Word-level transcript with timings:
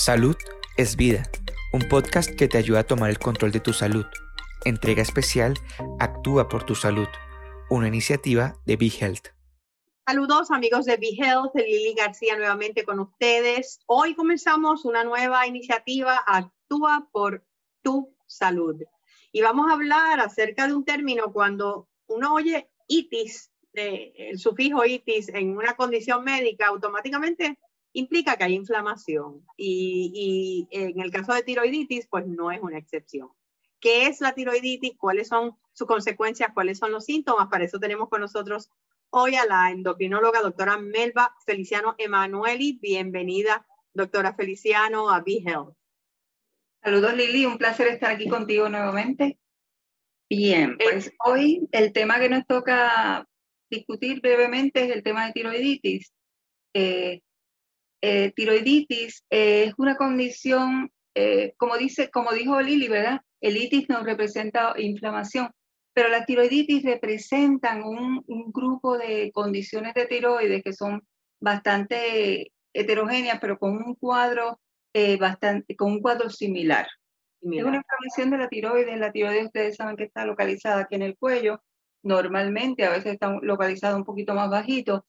Salud 0.00 0.34
es 0.78 0.96
vida, 0.96 1.30
un 1.74 1.86
podcast 1.86 2.34
que 2.34 2.48
te 2.48 2.56
ayuda 2.56 2.80
a 2.80 2.86
tomar 2.86 3.10
el 3.10 3.18
control 3.18 3.52
de 3.52 3.60
tu 3.60 3.74
salud. 3.74 4.06
Entrega 4.64 5.02
especial 5.02 5.52
Actúa 5.98 6.48
por 6.48 6.64
tu 6.64 6.74
salud, 6.74 7.06
una 7.68 7.86
iniciativa 7.86 8.54
de 8.64 8.76
Be 8.76 8.86
Health. 8.86 9.26
Saludos 10.06 10.50
amigos 10.50 10.86
de 10.86 10.96
Be 10.96 11.10
Health, 11.18 11.54
Lili 11.54 11.92
García 11.92 12.34
nuevamente 12.38 12.82
con 12.86 12.98
ustedes. 12.98 13.80
Hoy 13.84 14.14
comenzamos 14.14 14.86
una 14.86 15.04
nueva 15.04 15.46
iniciativa, 15.46 16.18
Actúa 16.26 17.06
por 17.12 17.44
tu 17.82 18.16
salud. 18.26 18.82
Y 19.32 19.42
vamos 19.42 19.70
a 19.70 19.74
hablar 19.74 20.18
acerca 20.18 20.66
de 20.66 20.72
un 20.72 20.86
término 20.86 21.30
cuando 21.30 21.90
uno 22.06 22.32
oye 22.32 22.70
itis, 22.88 23.52
el 23.74 24.38
sufijo 24.38 24.82
itis 24.82 25.28
en 25.28 25.58
una 25.58 25.76
condición 25.76 26.24
médica, 26.24 26.68
automáticamente 26.68 27.58
implica 27.92 28.36
que 28.36 28.44
hay 28.44 28.54
inflamación 28.54 29.44
y, 29.56 30.68
en 30.70 31.00
el 31.00 31.10
caso 31.10 31.32
de 31.34 31.42
tiroiditis, 31.42 32.06
pues 32.08 32.26
no 32.26 32.50
es 32.50 32.60
una 32.60 32.78
excepción. 32.78 33.30
¿Qué 33.80 34.06
es 34.06 34.20
la 34.20 34.34
tiroiditis? 34.34 34.96
¿Cuáles 34.98 35.28
son 35.28 35.56
sus 35.72 35.86
consecuencias? 35.86 36.50
¿Cuáles 36.52 36.78
son 36.78 36.92
los 36.92 37.06
síntomas? 37.06 37.48
Para 37.48 37.64
eso 37.64 37.78
tenemos 37.78 38.08
con 38.08 38.20
nosotros 38.20 38.70
hoy 39.10 39.34
a 39.34 39.46
la 39.46 39.70
endocrinóloga 39.70 40.40
doctora 40.42 40.78
Melba 40.78 41.34
Feliciano 41.46 41.94
Emanueli. 41.98 42.78
Bienvenida, 42.80 43.66
doctora 43.92 44.34
Feliciano, 44.34 45.10
a 45.10 45.20
Be 45.20 45.42
Health. 45.44 45.74
Saludos 46.82 47.14
Lili, 47.14 47.44
un 47.44 47.58
placer 47.58 47.88
estar 47.88 48.10
aquí 48.10 48.28
contigo 48.28 48.68
nuevamente. 48.68 49.38
Bien, 50.30 50.76
eh, 50.78 50.84
pues 50.84 51.12
hoy 51.26 51.68
el 51.72 51.92
tema 51.92 52.20
que 52.20 52.28
nos 52.28 52.46
toca 52.46 53.26
discutir 53.68 54.20
brevemente 54.20 54.84
es 54.84 54.90
el 54.90 55.02
tema 55.02 55.26
de 55.26 55.32
tiroiditis. 55.32 56.12
Eh, 56.72 57.22
eh, 58.02 58.32
tiroiditis 58.34 59.24
eh, 59.30 59.64
es 59.68 59.74
una 59.76 59.96
condición, 59.96 60.90
eh, 61.14 61.54
como, 61.56 61.76
dice, 61.76 62.10
como 62.10 62.32
dijo 62.32 62.60
Lili, 62.60 62.88
¿verdad? 62.88 63.20
El 63.40 63.56
itis 63.56 63.88
nos 63.88 64.04
representa 64.04 64.74
inflamación, 64.78 65.50
pero 65.92 66.08
la 66.08 66.24
tiroiditis 66.24 66.82
representan 66.82 67.82
un, 67.82 68.22
un 68.26 68.52
grupo 68.52 68.96
de 68.96 69.30
condiciones 69.32 69.94
de 69.94 70.06
tiroides 70.06 70.62
que 70.62 70.72
son 70.72 71.02
bastante 71.40 72.52
heterogéneas, 72.72 73.38
pero 73.40 73.58
con 73.58 73.76
un 73.76 73.94
cuadro 73.94 74.60
bastante, 75.18 75.76
con 75.76 75.92
un 75.92 76.00
cuadro 76.00 76.28
similar. 76.30 76.86
Es 77.42 77.64
una 77.64 77.78
inflamación 77.78 78.30
de 78.30 78.38
la 78.38 78.48
tiroides. 78.48 78.98
La 78.98 79.12
tiroides 79.12 79.46
ustedes 79.46 79.76
saben 79.76 79.96
que 79.96 80.04
está 80.04 80.26
localizada 80.26 80.82
aquí 80.82 80.96
en 80.96 81.02
el 81.02 81.16
cuello. 81.16 81.62
Normalmente 82.02 82.84
a 82.84 82.90
veces 82.90 83.14
está 83.14 83.34
localizada 83.40 83.96
un 83.96 84.04
poquito 84.04 84.34
más 84.34 84.50
bajito, 84.50 85.06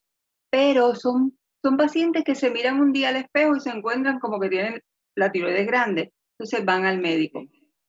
pero 0.50 0.96
son 0.96 1.38
son 1.64 1.78
pacientes 1.78 2.24
que 2.24 2.36
se 2.36 2.50
miran 2.50 2.80
un 2.80 2.92
día 2.92 3.10
al 3.10 3.18
espejo 3.18 3.56
y 3.56 3.60
se 3.60 3.70
encuentran 3.70 4.20
como 4.20 4.40
que 4.40 4.50
tienen 4.50 4.82
la 5.16 5.32
tiroides 5.32 5.68
grande, 5.68 6.14
entonces 6.38 6.66
van 6.66 6.86
al 6.86 7.00
médico. 7.00 7.44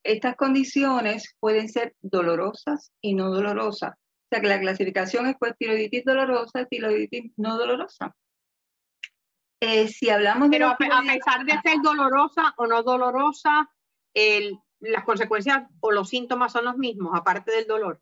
Estas 0.05 0.37
condiciones 0.37 1.35
pueden 1.39 1.69
ser 1.69 1.95
dolorosas 2.01 2.93
y 3.01 3.15
no 3.15 3.31
dolorosas. 3.31 3.93
O 3.93 4.29
sea 4.31 4.41
que 4.41 4.49
la 4.49 4.61
clasificación 4.61 5.27
es 5.27 5.37
pues 5.39 5.57
tiroiditis 5.57 6.05
dolorosa, 6.05 6.65
tiroiditis 6.67 7.33
no 7.37 7.57
dolorosa. 7.57 8.15
Eh, 9.61 9.87
si 9.87 10.11
hablamos 10.11 10.49
Pero 10.51 10.69
a, 10.69 10.77
pesar 10.77 11.45
de 11.45 11.53
ser 11.63 11.81
dolorosa 11.83 12.53
o 12.57 12.67
no 12.67 12.83
dolorosa, 12.83 13.71
las 14.81 15.05
consecuencias 15.05 15.69
o 15.81 15.93
los 15.93 16.09
síntomas 16.09 16.53
son 16.53 16.65
los 16.65 16.77
mismos, 16.77 17.13
aparte 17.15 17.53
del 17.53 17.69
dolor. 17.69 18.01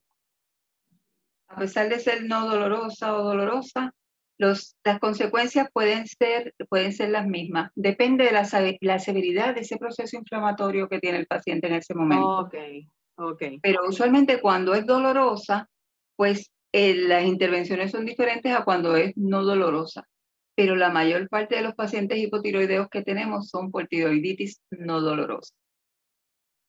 A 1.48 1.56
pesar 1.56 1.90
de 1.90 1.98
ser 1.98 2.24
no 2.24 2.46
dolorosa 2.46 3.14
o 3.14 3.24
dolorosa, 3.24 3.94
las 4.40 4.98
consecuencias 5.00 5.68
pueden 5.72 6.06
ser, 6.06 6.54
pueden 6.70 6.92
ser 6.92 7.10
las 7.10 7.26
mismas. 7.26 7.70
Depende 7.74 8.24
de 8.24 8.32
la, 8.32 8.48
la, 8.80 8.98
severidad 8.98 9.54
de 9.54 9.60
ese 9.60 9.76
proceso 9.76 10.16
inflamatorio 10.16 10.88
que 10.88 10.98
tiene 10.98 11.18
el 11.18 11.26
paciente 11.26 11.66
en 11.66 11.74
ese 11.74 11.94
momento. 11.94 12.38
Okay, 12.38 12.88
okay. 13.16 13.58
Pero 13.60 13.82
usualmente 13.86 14.40
cuando 14.40 14.74
es 14.74 14.86
dolorosa, 14.86 15.68
pues 16.16 16.50
eh, 16.72 16.94
las 16.94 17.24
intervenciones 17.24 17.90
son 17.90 18.06
diferentes 18.06 18.52
a 18.52 18.64
cuando 18.64 18.96
es 18.96 19.14
no 19.16 19.44
dolorosa. 19.44 20.08
Pero 20.54 20.74
la 20.74 20.88
mayor 20.88 21.28
parte 21.28 21.56
de 21.56 21.62
los 21.62 21.74
pacientes 21.74 22.18
hipotiroideos 22.18 22.88
que 22.88 23.02
tenemos 23.02 23.48
son 23.48 23.70
por 23.70 23.88
tiroiditis 23.88 24.62
no 24.70 25.02
dolorosa. 25.02 25.54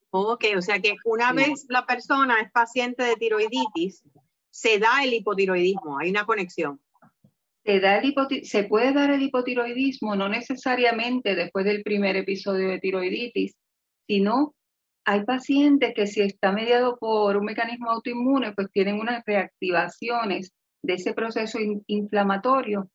Ok, 0.10 0.44
o 0.58 0.62
sea 0.62 0.80
que 0.80 0.96
una 1.06 1.32
vez 1.32 1.66
la 1.70 1.86
persona 1.86 2.42
es 2.42 2.52
paciente 2.52 3.04
de 3.04 3.16
tiroiditis, 3.16 4.04
se 4.50 4.78
da 4.78 5.06
el 5.06 5.14
hipotiroidismo, 5.14 6.00
hay 6.00 6.10
una 6.10 6.26
conexión 6.26 6.82
se, 7.64 7.80
da 7.80 8.02
se 8.44 8.64
puede 8.64 8.94
dar 8.94 9.12
el 9.12 9.22
hipotiroidismo 9.22 10.16
no 10.16 10.30
necesariamente 10.30 11.36
después 11.36 11.66
del 11.66 11.84
primer 11.84 12.16
episodio 12.16 12.70
de 12.70 12.80
tiroiditis, 12.80 13.56
sino 14.08 14.54
hay 15.06 15.24
pacientes 15.24 15.94
que 15.96 16.08
si 16.08 16.22
está 16.22 16.52
mediado 16.52 16.98
por 16.98 17.38
un 17.38 17.46
mecanismo 17.46 17.92
autoinmune, 17.92 18.54
pues 18.54 18.68
tienen 18.72 19.00
unas 19.00 19.24
reactivaciones 19.26 20.52
de 20.84 20.94
ese 20.94 21.14
proceso 21.14 21.60
inflamatorio 21.88 22.90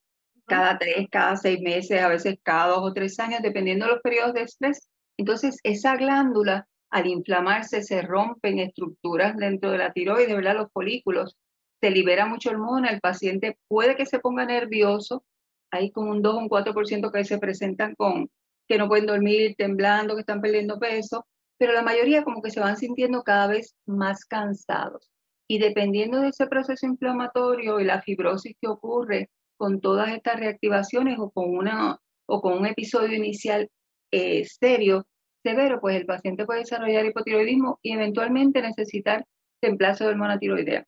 cada 0.46 0.78
tres, 0.78 1.08
cada 1.10 1.36
seis 1.36 1.60
meses, 1.60 2.00
a 2.00 2.08
veces 2.08 2.38
cada 2.42 2.68
dos 2.68 2.80
o 2.82 2.92
tres 2.92 3.18
años, 3.18 3.42
dependiendo 3.42 3.86
de 3.86 3.92
los 3.92 4.00
periodos 4.00 4.34
de 4.34 4.42
estrés. 4.42 4.88
Entonces, 5.16 5.58
esa 5.64 5.96
glándula, 5.96 6.68
al 6.90 7.06
inflamarse, 7.06 7.82
se 7.82 8.02
rompen 8.02 8.60
estructuras 8.60 9.36
dentro 9.36 9.72
de 9.72 9.78
la 9.78 9.92
tiroides, 9.92 10.34
¿verdad? 10.34 10.56
Los 10.56 10.72
folículos, 10.72 11.36
se 11.80 11.90
libera 11.90 12.26
mucho 12.26 12.50
hormona, 12.50 12.88
el 12.90 13.00
paciente 13.00 13.58
puede 13.68 13.96
que 13.96 14.06
se 14.06 14.18
ponga 14.18 14.44
nervioso, 14.46 15.24
hay 15.70 15.90
como 15.90 16.10
un 16.10 16.22
2 16.22 16.34
o 16.34 16.38
un 16.38 16.48
4% 16.48 17.12
que 17.12 17.24
se 17.24 17.38
presentan 17.38 17.94
con 17.94 18.30
que 18.68 18.78
no 18.78 18.88
pueden 18.88 19.06
dormir, 19.06 19.54
temblando, 19.56 20.14
que 20.14 20.20
están 20.20 20.40
perdiendo 20.40 20.78
peso, 20.78 21.26
pero 21.58 21.72
la 21.72 21.82
mayoría 21.82 22.24
como 22.24 22.42
que 22.42 22.50
se 22.50 22.60
van 22.60 22.76
sintiendo 22.76 23.22
cada 23.22 23.46
vez 23.46 23.76
más 23.86 24.24
cansados. 24.24 25.08
Y 25.48 25.58
dependiendo 25.58 26.20
de 26.20 26.28
ese 26.28 26.48
proceso 26.48 26.86
inflamatorio 26.86 27.78
y 27.78 27.84
la 27.84 28.02
fibrosis 28.02 28.56
que 28.60 28.68
ocurre 28.68 29.30
con 29.56 29.80
todas 29.80 30.12
estas 30.12 30.40
reactivaciones 30.40 31.18
o 31.18 31.30
con, 31.30 31.56
una, 31.56 31.98
o 32.26 32.40
con 32.40 32.54
un 32.54 32.66
episodio 32.66 33.16
inicial 33.16 33.70
eh, 34.10 34.44
serio, 34.44 35.06
severo, 35.44 35.80
pues 35.80 35.96
el 35.96 36.06
paciente 36.06 36.44
puede 36.44 36.60
desarrollar 36.60 37.06
hipotiroidismo 37.06 37.78
y 37.82 37.92
eventualmente 37.92 38.60
necesitar 38.60 39.24
reemplazo 39.62 40.04
de 40.04 40.10
hormona 40.10 40.38
tiroidea 40.38 40.84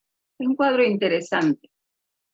un 0.46 0.56
cuadro 0.56 0.84
interesante. 0.84 1.70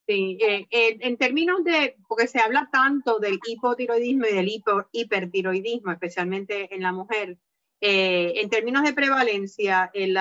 Sí, 0.07 0.37
eh, 0.41 0.67
eh, 0.71 0.99
en 1.01 1.17
términos 1.17 1.65
de, 1.65 1.97
porque 2.07 2.27
se 2.27 2.39
habla 2.39 2.69
tanto 2.71 3.19
del 3.19 3.39
hipotiroidismo 3.47 4.27
y 4.27 4.35
del 4.35 4.63
hipertiroidismo, 4.93 5.93
especialmente 5.93 6.75
en 6.75 6.83
la 6.83 6.93
mujer, 6.93 7.39
eh, 7.81 8.35
en 8.37 8.51
términos 8.51 8.83
de 8.83 8.93
prevalencia, 8.93 9.91
el, 9.95 10.19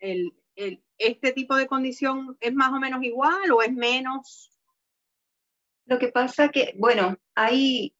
el, 0.00 0.82
¿este 0.98 1.32
tipo 1.32 1.54
de 1.54 1.68
condición 1.68 2.36
es 2.40 2.52
más 2.54 2.72
o 2.72 2.80
menos 2.80 3.02
igual 3.04 3.52
o 3.52 3.62
es 3.62 3.72
menos? 3.72 4.50
Lo 5.86 5.98
que 5.98 6.08
pasa 6.08 6.48
que, 6.48 6.74
bueno, 6.76 7.16
hay 7.34 7.94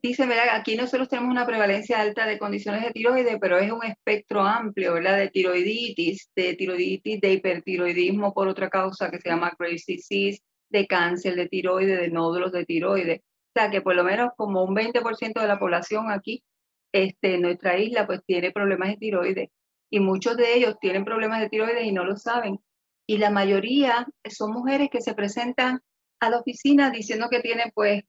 Dice, 0.00 0.26
¿verdad? 0.26 0.50
Aquí 0.52 0.76
nosotros 0.76 1.08
tenemos 1.08 1.30
una 1.30 1.46
prevalencia 1.46 2.00
alta 2.00 2.24
de 2.26 2.38
condiciones 2.38 2.84
de 2.84 2.92
tiroides, 2.92 3.36
pero 3.40 3.58
es 3.58 3.72
un 3.72 3.84
espectro 3.84 4.42
amplio, 4.42 4.94
¿verdad? 4.94 5.16
De 5.18 5.28
tiroiditis, 5.28 6.30
de 6.36 6.54
tiroiditis, 6.54 7.20
de 7.20 7.32
hipertiroidismo 7.32 8.32
por 8.32 8.46
otra 8.46 8.70
causa 8.70 9.10
que 9.10 9.18
se 9.18 9.28
llama 9.28 9.52
Graves' 9.58 9.86
disease, 9.86 10.40
de 10.68 10.86
cáncer 10.86 11.34
de 11.34 11.48
tiroides, 11.48 11.98
de 12.00 12.10
nódulos 12.10 12.52
de 12.52 12.64
tiroides. 12.64 13.20
O 13.20 13.60
sea, 13.60 13.70
que 13.70 13.80
por 13.80 13.96
lo 13.96 14.04
menos 14.04 14.30
como 14.36 14.62
un 14.62 14.74
20% 14.74 15.40
de 15.40 15.48
la 15.48 15.58
población 15.58 16.10
aquí, 16.12 16.44
este, 16.92 17.34
en 17.34 17.42
nuestra 17.42 17.78
isla, 17.78 18.06
pues 18.06 18.20
tiene 18.24 18.52
problemas 18.52 18.90
de 18.90 18.96
tiroides. 18.98 19.48
Y 19.90 20.00
muchos 20.00 20.36
de 20.36 20.54
ellos 20.54 20.76
tienen 20.80 21.04
problemas 21.04 21.40
de 21.40 21.48
tiroides 21.48 21.84
y 21.84 21.92
no 21.92 22.04
lo 22.04 22.16
saben. 22.16 22.60
Y 23.06 23.18
la 23.18 23.30
mayoría 23.30 24.06
son 24.30 24.52
mujeres 24.52 24.90
que 24.90 25.00
se 25.00 25.14
presentan 25.14 25.80
a 26.20 26.30
la 26.30 26.38
oficina 26.38 26.90
diciendo 26.90 27.28
que 27.30 27.40
tienen 27.40 27.72
pues 27.74 28.04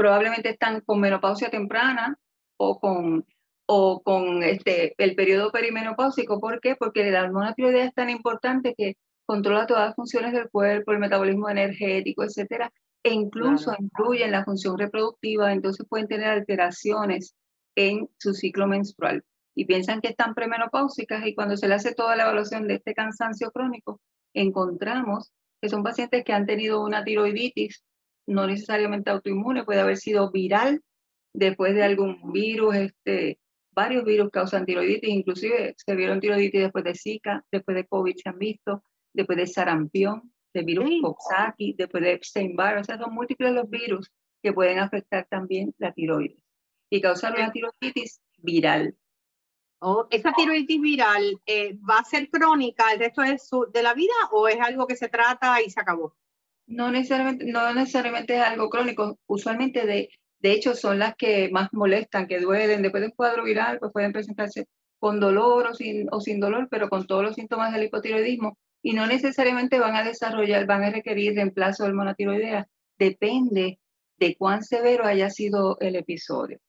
probablemente 0.00 0.48
están 0.48 0.80
con 0.80 0.98
menopausia 0.98 1.50
temprana 1.50 2.18
o 2.56 2.80
con, 2.80 3.26
o 3.66 4.00
con 4.02 4.42
este, 4.42 4.94
el 4.96 5.14
periodo 5.14 5.52
perimenopáusico. 5.52 6.40
¿Por 6.40 6.58
qué? 6.62 6.74
Porque 6.74 7.10
la 7.10 7.24
hormona 7.24 7.52
tiroidea 7.52 7.84
es 7.84 7.92
tan 7.92 8.08
importante 8.08 8.74
que 8.74 8.96
controla 9.26 9.66
todas 9.66 9.88
las 9.88 9.94
funciones 9.94 10.32
del 10.32 10.48
cuerpo, 10.48 10.92
el 10.92 11.00
metabolismo 11.00 11.50
energético, 11.50 12.24
etcétera, 12.24 12.72
e 13.02 13.12
incluso 13.12 13.74
incluye 13.78 14.24
en 14.24 14.32
la 14.32 14.42
función 14.42 14.78
reproductiva, 14.78 15.52
entonces 15.52 15.84
pueden 15.86 16.08
tener 16.08 16.28
alteraciones 16.28 17.34
en 17.76 18.08
su 18.16 18.32
ciclo 18.32 18.66
menstrual. 18.66 19.22
Y 19.54 19.66
piensan 19.66 20.00
que 20.00 20.08
están 20.08 20.34
premenopáusicas 20.34 21.26
y 21.26 21.34
cuando 21.34 21.58
se 21.58 21.68
le 21.68 21.74
hace 21.74 21.94
toda 21.94 22.16
la 22.16 22.22
evaluación 22.22 22.66
de 22.66 22.76
este 22.76 22.94
cansancio 22.94 23.50
crónico, 23.50 24.00
encontramos 24.32 25.30
que 25.60 25.68
son 25.68 25.82
pacientes 25.82 26.24
que 26.24 26.32
han 26.32 26.46
tenido 26.46 26.82
una 26.82 27.04
tiroiditis 27.04 27.82
no 28.30 28.46
necesariamente 28.46 29.10
autoinmune, 29.10 29.64
puede 29.64 29.80
haber 29.80 29.96
sido 29.96 30.30
viral 30.30 30.82
después 31.32 31.74
de 31.74 31.82
algún 31.82 32.32
virus, 32.32 32.76
este, 32.76 33.40
varios 33.72 34.04
virus 34.04 34.30
causan 34.30 34.64
tiroiditis, 34.64 35.10
inclusive 35.10 35.74
se 35.76 35.96
vieron 35.96 36.20
tiroiditis 36.20 36.62
después 36.62 36.84
de 36.84 36.94
Zika, 36.94 37.44
después 37.50 37.74
de 37.74 37.86
COVID 37.86 38.14
se 38.16 38.28
han 38.28 38.38
visto, 38.38 38.84
después 39.12 39.36
de 39.36 39.46
sarampión, 39.46 40.32
de 40.54 40.62
virus 40.62 40.90
Coxsackie, 41.02 41.74
después 41.76 42.02
de 42.02 42.12
Epstein-Barr, 42.12 42.78
o 42.78 42.84
sea, 42.84 42.98
son 42.98 43.14
múltiples 43.14 43.52
los 43.52 43.68
virus 43.68 44.10
que 44.42 44.52
pueden 44.52 44.78
afectar 44.78 45.26
también 45.28 45.74
la 45.78 45.92
tiroides. 45.92 46.42
y 46.88 47.00
causar 47.00 47.34
una 47.36 47.52
tiroiditis 47.52 48.20
viral. 48.38 48.96
Oh, 49.80 50.06
¿Esa 50.10 50.32
tiroiditis 50.32 50.80
viral 50.80 51.40
eh, 51.46 51.78
va 51.78 51.98
a 51.98 52.04
ser 52.04 52.28
crónica 52.28 52.92
el 52.92 52.98
resto 52.98 53.22
de, 53.22 53.38
su, 53.38 53.66
de 53.72 53.82
la 53.82 53.94
vida 53.94 54.12
o 54.32 54.46
es 54.48 54.60
algo 54.60 54.86
que 54.86 54.96
se 54.96 55.08
trata 55.08 55.62
y 55.62 55.70
se 55.70 55.80
acabó? 55.80 56.16
No 56.70 56.90
necesariamente, 56.92 57.44
no 57.46 57.74
necesariamente 57.74 58.36
es 58.36 58.42
algo 58.42 58.70
crónico. 58.70 59.18
Usualmente, 59.26 59.86
de, 59.86 60.08
de 60.38 60.52
hecho, 60.52 60.74
son 60.74 61.00
las 61.00 61.16
que 61.16 61.50
más 61.50 61.68
molestan, 61.72 62.28
que 62.28 62.38
duelen. 62.38 62.82
Después 62.82 63.00
de 63.00 63.08
un 63.08 63.14
cuadro 63.14 63.42
viral, 63.42 63.80
pues 63.80 63.92
pueden 63.92 64.12
presentarse 64.12 64.66
con 65.00 65.18
dolor 65.18 65.66
o 65.66 65.74
sin, 65.74 66.06
o 66.12 66.20
sin 66.20 66.38
dolor, 66.38 66.68
pero 66.70 66.88
con 66.88 67.06
todos 67.08 67.24
los 67.24 67.34
síntomas 67.34 67.72
del 67.72 67.84
hipotiroidismo. 67.84 68.56
Y 68.82 68.92
no 68.92 69.06
necesariamente 69.06 69.80
van 69.80 69.96
a 69.96 70.04
desarrollar, 70.04 70.66
van 70.66 70.84
a 70.84 70.90
requerir 70.90 71.34
reemplazo 71.34 71.84
del 71.84 71.94
monotiroidea. 71.94 72.68
Depende 72.98 73.80
de 74.18 74.36
cuán 74.36 74.62
severo 74.62 75.04
haya 75.06 75.28
sido 75.28 75.76
el 75.80 75.96
episodio. 75.96 76.60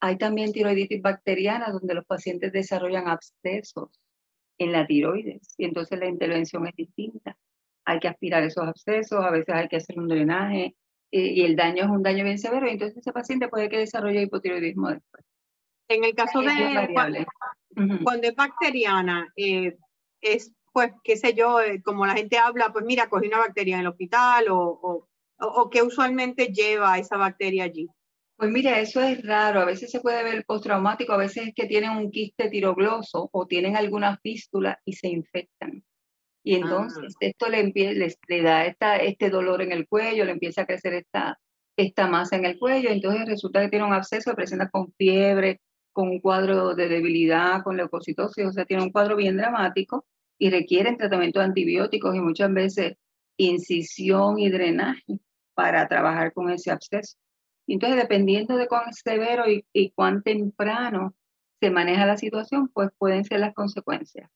Hay 0.00 0.16
también 0.16 0.52
tiroiditis 0.52 1.02
bacteriana 1.02 1.70
donde 1.70 1.94
los 1.94 2.06
pacientes 2.06 2.52
desarrollan 2.52 3.08
abscesos 3.08 3.90
en 4.56 4.72
la 4.72 4.86
tiroides 4.86 5.54
y 5.58 5.66
entonces 5.66 5.98
la 5.98 6.06
intervención 6.06 6.66
es 6.66 6.74
distinta. 6.74 7.36
Hay 7.90 7.98
que 7.98 8.08
aspirar 8.08 8.42
esos 8.42 8.66
abscesos, 8.66 9.24
a 9.24 9.30
veces 9.30 9.54
hay 9.54 9.68
que 9.68 9.76
hacer 9.76 9.98
un 9.98 10.08
drenaje 10.08 10.76
eh, 11.10 11.32
y 11.34 11.42
el 11.42 11.56
daño 11.56 11.84
es 11.84 11.90
un 11.90 12.02
daño 12.02 12.24
bien 12.24 12.38
severo 12.38 12.66
y 12.68 12.70
entonces 12.70 12.98
ese 12.98 13.12
paciente 13.12 13.48
puede 13.48 13.68
que 13.68 13.78
desarrolle 13.78 14.22
hipotiroidismo 14.22 14.90
después. 14.90 15.24
En 15.88 16.04
el 16.04 16.14
caso 16.14 16.40
de 16.40 16.88
cuando, 18.04 18.28
es 18.28 18.34
bacteriana, 18.36 19.32
eh, 19.36 19.76
es 20.20 20.52
pues, 20.72 20.92
qué 21.02 21.16
sé 21.16 21.34
yo, 21.34 21.60
eh, 21.60 21.82
como 21.82 22.06
la 22.06 22.14
gente 22.14 22.38
habla, 22.38 22.72
pues 22.72 22.84
mira, 22.84 23.08
cogí 23.08 23.26
una 23.26 23.38
bacteria 23.38 23.74
en 23.74 23.80
el 23.80 23.86
hospital 23.88 24.48
o, 24.50 24.58
o, 24.60 25.08
o, 25.38 25.70
qué 25.70 25.82
usualmente 25.82 26.52
lleva 26.52 26.98
esa 26.98 27.16
bacteria 27.16 27.64
allí. 27.64 27.88
Pues 28.36 28.50
mira, 28.50 28.78
eso 28.80 29.02
es 29.02 29.22
raro. 29.26 29.60
A 29.60 29.64
veces 29.64 29.90
se 29.90 30.00
puede 30.00 30.22
ver 30.22 30.44
postraumático, 30.46 31.12
a 31.12 31.18
veces 31.18 31.48
es 31.48 31.54
que 31.54 31.66
tienen 31.66 31.90
un 31.90 32.10
quiste 32.10 32.48
tirogloso 32.48 33.28
o 33.32 33.46
tienen 33.46 33.76
alguna 33.76 34.16
fístula 34.18 34.80
y 34.84 34.94
se 34.94 35.08
infectan. 35.08 35.84
Y 36.42 36.54
entonces 36.54 37.14
ah. 37.14 37.18
esto 37.20 37.48
le, 37.48 37.64
les, 37.64 38.18
le 38.28 38.42
da 38.42 38.64
esta, 38.66 38.96
este 38.96 39.30
dolor 39.30 39.62
en 39.62 39.72
el 39.72 39.86
cuello, 39.86 40.24
le 40.24 40.32
empieza 40.32 40.62
a 40.62 40.66
crecer 40.66 40.94
esta, 40.94 41.38
esta 41.76 42.06
masa 42.06 42.36
en 42.36 42.44
el 42.44 42.58
cuello, 42.58 42.90
entonces 42.90 43.26
resulta 43.26 43.60
que 43.60 43.68
tiene 43.68 43.84
un 43.84 43.92
absceso, 43.92 44.34
presenta 44.34 44.68
con 44.70 44.92
fiebre, 44.92 45.60
con 45.92 46.08
un 46.08 46.20
cuadro 46.20 46.74
de 46.74 46.88
debilidad, 46.88 47.62
con 47.62 47.76
leucocitosis, 47.76 48.46
o 48.46 48.52
sea, 48.52 48.64
tiene 48.64 48.82
un 48.82 48.92
cuadro 48.92 49.16
bien 49.16 49.36
dramático 49.36 50.06
y 50.38 50.50
requieren 50.50 50.96
tratamiento 50.96 51.40
de 51.40 51.46
antibióticos 51.46 52.14
y 52.14 52.20
muchas 52.20 52.52
veces 52.52 52.94
incisión 53.36 54.38
y 54.38 54.50
drenaje 54.50 55.20
para 55.54 55.86
trabajar 55.88 56.32
con 56.32 56.50
ese 56.50 56.70
absceso. 56.70 57.16
Entonces, 57.66 58.00
dependiendo 58.00 58.56
de 58.56 58.66
cuán 58.66 58.92
severo 58.92 59.44
y, 59.46 59.90
cuán 59.92 60.22
temprano 60.22 61.14
se 61.60 61.70
maneja 61.70 62.06
la 62.06 62.16
situación, 62.16 62.68
pues 62.68 62.90
pueden 62.98 63.24
ser 63.24 63.40
las 63.40 63.54
consecuencias. 63.54 64.30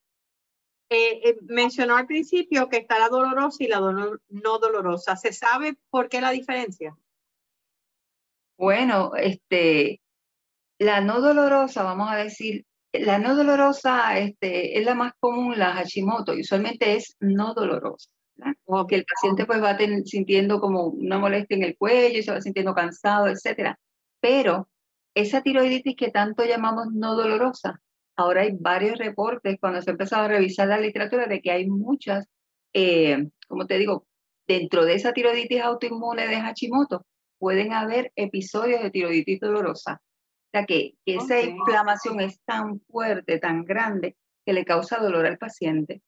Eh, 0.91 1.29
eh, 1.29 1.37
mencionó 1.49 1.97
al 1.97 2.07
principio 2.07 2.69
que 2.69 2.77
está 2.77 2.99
la 2.99 3.09
dolorosa 3.09 3.65
y 3.65 3.69
la 3.69 3.81
no 3.81 4.59
dolorosa. 4.59 5.17
¿Se 5.17 5.33
sabe 5.33 5.77
por 5.91 6.09
qué 6.09 6.21
la 6.21 6.31
diferencia? 6.31 6.97
Bueno, 8.57 9.13
este, 9.17 10.01
la 10.79 11.01
no 11.01 11.21
dolorosa, 11.21 11.83
vamos 11.83 12.11
a 12.11 12.17
decir, 12.17 12.65
la 12.93 13.19
no 13.19 13.35
dolorosa 13.35 14.19
este, 14.19 14.79
es 14.79 14.85
la 14.85 14.95
más 14.95 15.13
común, 15.19 15.59
la 15.59 15.73
Hashimoto, 15.75 16.35
y 16.35 16.43
usualmente 16.43 16.95
es 16.95 17.17
no 17.21 17.55
dolorosa. 17.55 18.11
Como 18.65 18.87
que 18.87 18.97
el 18.97 19.05
paciente 19.05 19.47
pues 19.47 19.63
va 19.63 19.77
sintiendo 20.05 20.61
como 20.61 20.87
una 20.87 21.19
molestia 21.19 21.57
en 21.57 21.65
el 21.65 21.77
cuello 21.77 22.23
se 22.23 22.33
va 22.33 22.41
sintiendo 22.41 22.75
cansado, 22.75 23.29
etcétera. 23.29 23.79
Pero 24.21 24.69
esa 25.15 25.43
tiroiditis 25.43 25.97
que 25.97 26.11
tanto 26.11 26.45
llamamos 26.45 26.89
no 26.93 27.15
dolorosa, 27.15 27.81
ahora 28.17 28.43
hay 28.43 28.57
varios 28.59 28.99
reportes 28.99 29.57
cuando 29.61 29.83
se 29.83 29.91
ha 29.91 29.93
empezado 29.93 30.25
a 30.25 30.29
revisar 30.29 30.69
la 30.69 30.79
literatura 30.79 31.27
de 31.27 31.41
que 31.41 31.51
hay 31.51 31.69
muchas, 31.69 32.27
eh, 32.73 33.29
como 33.49 33.67
te 33.67 33.79
digo, 33.79 34.07
dentro 34.47 34.85
de 34.85 34.95
esa 34.95 35.13
tiroiditis 35.13 35.63
autoinmune 35.63 36.27
de 36.29 36.41
Hashimoto 36.41 37.07
pueden 37.39 37.73
haber 37.73 38.13
episodios 38.17 38.83
de 38.83 38.91
tiroiditis 38.91 39.41
dolorosa. 39.41 40.01
O 40.03 40.57
sea 40.57 40.67
que, 40.67 40.95
esa 41.05 41.41
inflamación 41.41 42.21
es 42.21 42.41
tan 42.45 42.81
fuerte, 42.81 43.39
tan 43.39 43.65
grande, 43.65 44.17
que 44.47 44.53
le 44.53 44.65
causa 44.65 44.99
dolor 44.99 45.27
al 45.27 45.39
paciente. 45.39 46.01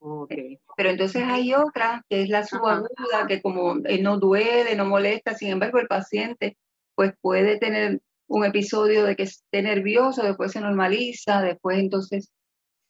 Okay. 0.00 0.60
Pero 0.76 0.90
entonces 0.90 1.24
hay 1.24 1.54
otra, 1.54 2.04
que 2.08 2.22
es 2.22 2.28
la 2.28 2.46
subaguda, 2.46 3.26
que 3.26 3.42
como 3.42 3.78
eh, 3.84 4.00
no 4.00 4.18
duele, 4.18 4.76
no 4.76 4.84
molesta, 4.84 5.34
sin 5.34 5.50
embargo 5.50 5.80
el 5.80 5.88
paciente 5.88 6.56
pues 6.94 7.14
puede 7.20 7.58
tener 7.58 8.00
un 8.28 8.44
episodio 8.44 9.04
de 9.04 9.16
que 9.16 9.24
esté 9.24 9.62
nervioso, 9.62 10.22
después 10.22 10.52
se 10.52 10.60
normaliza, 10.60 11.42
después 11.42 11.78
entonces 11.78 12.30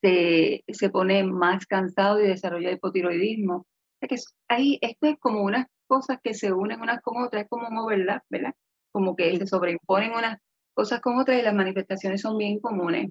se, 0.03 0.65
se 0.69 0.91
pone 0.91 1.25
más 1.25 1.67
cansado 1.67 2.21
y 2.21 2.27
desarrolla 2.27 2.73
hipotiroidismo. 2.73 3.67
O 4.01 4.07
que 4.07 4.17
ahí 4.49 4.79
esto 4.81 5.07
es 5.07 5.19
como 5.19 5.43
unas 5.43 5.67
cosas 5.87 6.19
que 6.23 6.35
se 6.35 6.53
unen 6.53 6.81
unas 6.81 7.01
con 7.03 7.23
otras, 7.23 7.45
es 7.45 7.49
como 7.49 7.69
un 7.69 7.79
overlap, 7.79 8.23
¿verdad? 8.29 8.55
Como 8.93 9.17
que 9.17 9.37
se 9.39 9.47
sobreimponen 9.47 10.13
unas 10.13 10.39
cosas 10.75 11.01
con 11.01 11.19
otras 11.19 11.39
y 11.39 11.43
las 11.43 11.55
manifestaciones 11.55 12.21
son 12.21 12.37
bien 12.37 12.61
comunes. 12.61 13.11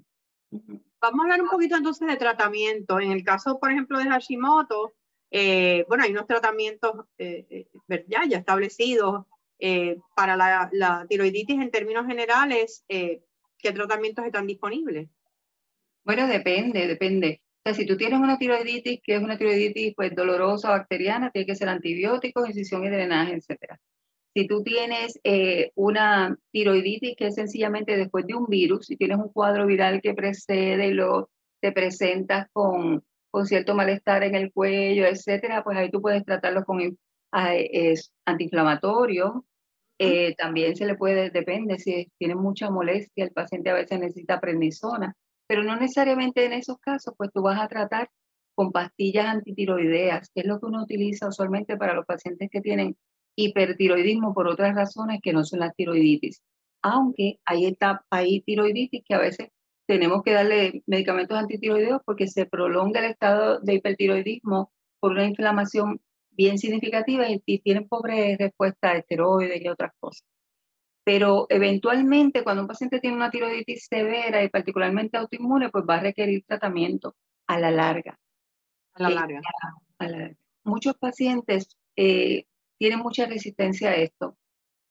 Vamos 0.50 1.20
a 1.20 1.22
hablar 1.24 1.42
un 1.42 1.50
poquito 1.50 1.76
entonces 1.76 2.08
de 2.08 2.16
tratamiento. 2.16 3.00
En 3.00 3.12
el 3.12 3.22
caso, 3.22 3.58
por 3.58 3.70
ejemplo, 3.70 3.98
de 3.98 4.08
Hashimoto, 4.08 4.94
eh, 5.30 5.84
bueno, 5.88 6.04
hay 6.04 6.12
unos 6.12 6.26
tratamientos 6.26 6.92
eh, 7.18 7.46
eh, 7.50 8.04
ya, 8.08 8.24
ya 8.26 8.38
establecidos 8.38 9.26
para 10.14 10.36
la, 10.36 11.06
tiroiditis 11.08 11.60
en 11.60 11.70
términos 11.70 12.06
generales. 12.06 12.84
¿Qué 12.88 13.72
tratamientos 13.72 14.24
están 14.24 14.46
disponibles? 14.46 15.08
Bueno, 16.04 16.26
depende, 16.26 16.86
depende. 16.86 17.42
O 17.58 17.60
sea, 17.64 17.74
si 17.74 17.86
tú 17.86 17.96
tienes 17.96 18.18
una 18.20 18.38
tiroiditis, 18.38 19.00
que 19.02 19.16
es 19.16 19.22
una 19.22 19.36
tiroiditis 19.36 19.94
pues 19.94 20.14
dolorosa 20.14 20.70
bacteriana, 20.70 21.30
tiene 21.30 21.46
que 21.46 21.56
ser 21.56 21.68
antibióticos, 21.68 22.48
incisión 22.48 22.84
y 22.84 22.88
drenaje, 22.88 23.34
etcétera. 23.34 23.78
Si 24.34 24.46
tú 24.46 24.62
tienes 24.62 25.18
eh, 25.24 25.72
una 25.74 26.38
tiroiditis 26.52 27.16
que 27.16 27.26
es 27.26 27.34
sencillamente 27.34 27.96
después 27.96 28.26
de 28.26 28.34
un 28.34 28.46
virus, 28.46 28.86
si 28.86 28.96
tienes 28.96 29.18
un 29.18 29.32
cuadro 29.32 29.66
viral 29.66 30.00
que 30.00 30.14
precede 30.14 30.86
y 30.86 30.92
luego 30.92 31.30
te 31.60 31.72
presentas 31.72 32.46
con, 32.52 33.04
con 33.30 33.46
cierto 33.46 33.74
malestar 33.74 34.22
en 34.22 34.34
el 34.36 34.52
cuello, 34.52 35.06
etcétera, 35.06 35.64
pues 35.64 35.76
ahí 35.76 35.90
tú 35.90 36.00
puedes 36.00 36.24
tratarlo 36.24 36.64
con 36.64 36.96
ah, 37.32 37.54
es 37.56 38.12
antiinflamatorio. 38.24 39.44
Eh, 39.98 40.34
también 40.36 40.76
se 40.76 40.86
le 40.86 40.94
puede, 40.94 41.30
depende, 41.30 41.78
si 41.78 42.10
tiene 42.18 42.36
mucha 42.36 42.70
molestia, 42.70 43.24
el 43.24 43.32
paciente 43.32 43.70
a 43.70 43.74
veces 43.74 43.98
necesita 43.98 44.40
prednisona, 44.40 45.14
pero 45.48 45.64
no 45.64 45.76
necesariamente 45.76 46.44
en 46.44 46.52
esos 46.52 46.78
casos, 46.78 47.14
pues 47.16 47.30
tú 47.32 47.42
vas 47.42 47.60
a 47.60 47.68
tratar 47.68 48.08
con 48.54 48.70
pastillas 48.72 49.26
antitiroideas, 49.26 50.30
que 50.34 50.42
es 50.42 50.46
lo 50.46 50.60
que 50.60 50.66
uno 50.66 50.82
utiliza 50.82 51.28
usualmente 51.28 51.76
para 51.76 51.94
los 51.94 52.06
pacientes 52.06 52.48
que 52.50 52.60
tienen 52.60 52.96
hipertiroidismo 53.36 54.34
por 54.34 54.48
otras 54.48 54.74
razones 54.74 55.20
que 55.22 55.32
no 55.32 55.44
son 55.44 55.60
las 55.60 55.74
tiroiditis. 55.74 56.42
Aunque 56.82 57.38
hay, 57.44 57.66
etapa, 57.66 58.04
hay 58.10 58.40
tiroiditis 58.42 59.02
que 59.04 59.14
a 59.14 59.18
veces 59.18 59.48
tenemos 59.86 60.22
que 60.22 60.32
darle 60.32 60.82
medicamentos 60.86 61.38
antitiroideos 61.38 62.02
porque 62.04 62.28
se 62.28 62.46
prolonga 62.46 63.00
el 63.00 63.12
estado 63.12 63.60
de 63.60 63.74
hipertiroidismo 63.74 64.72
por 65.00 65.12
una 65.12 65.26
inflamación 65.26 66.00
bien 66.38 66.56
significativa 66.56 67.26
y, 67.28 67.58
tienen 67.58 67.88
pobre 67.88 68.36
respuesta 68.38 68.92
a 68.92 68.96
esteroides 68.98 69.60
y 69.60 69.68
otras 69.68 69.90
cosas. 69.98 70.24
Pero 71.04 71.46
eventualmente 71.48 72.44
cuando 72.44 72.62
un 72.62 72.68
paciente 72.68 73.00
tiene 73.00 73.16
una 73.16 73.30
tiroiditis 73.30 73.86
severa 73.90 74.44
y 74.44 74.48
particularmente 74.48 75.16
autoinmune, 75.16 75.70
pues 75.70 75.84
va 75.88 75.96
a 75.96 76.00
requerir 76.00 76.44
tratamiento 76.46 77.16
a 77.48 77.58
la 77.58 77.72
larga. 77.72 78.16
A 78.94 79.02
la 79.02 79.10
larga. 79.10 79.40
a 79.98 80.08
la 80.08 80.18
larga. 80.18 80.36
Muchos 80.64 80.96
pacientes 80.96 81.76
eh, 81.96 82.44
tiene 82.78 82.96
mucha 82.98 83.26
resistencia 83.26 83.90
a 83.90 83.96
esto. 83.96 84.36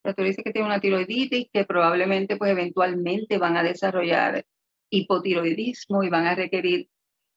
La 0.03 0.11
doctor 0.11 0.25
dice 0.25 0.43
que 0.43 0.51
tiene 0.51 0.67
una 0.67 0.81
tiroiditis, 0.81 1.49
que 1.53 1.65
probablemente, 1.65 2.35
pues 2.35 2.51
eventualmente 2.51 3.37
van 3.37 3.55
a 3.57 3.63
desarrollar 3.63 4.45
hipotiroidismo 4.89 6.03
y 6.03 6.09
van 6.09 6.27
a 6.27 6.35
requerir 6.35 6.89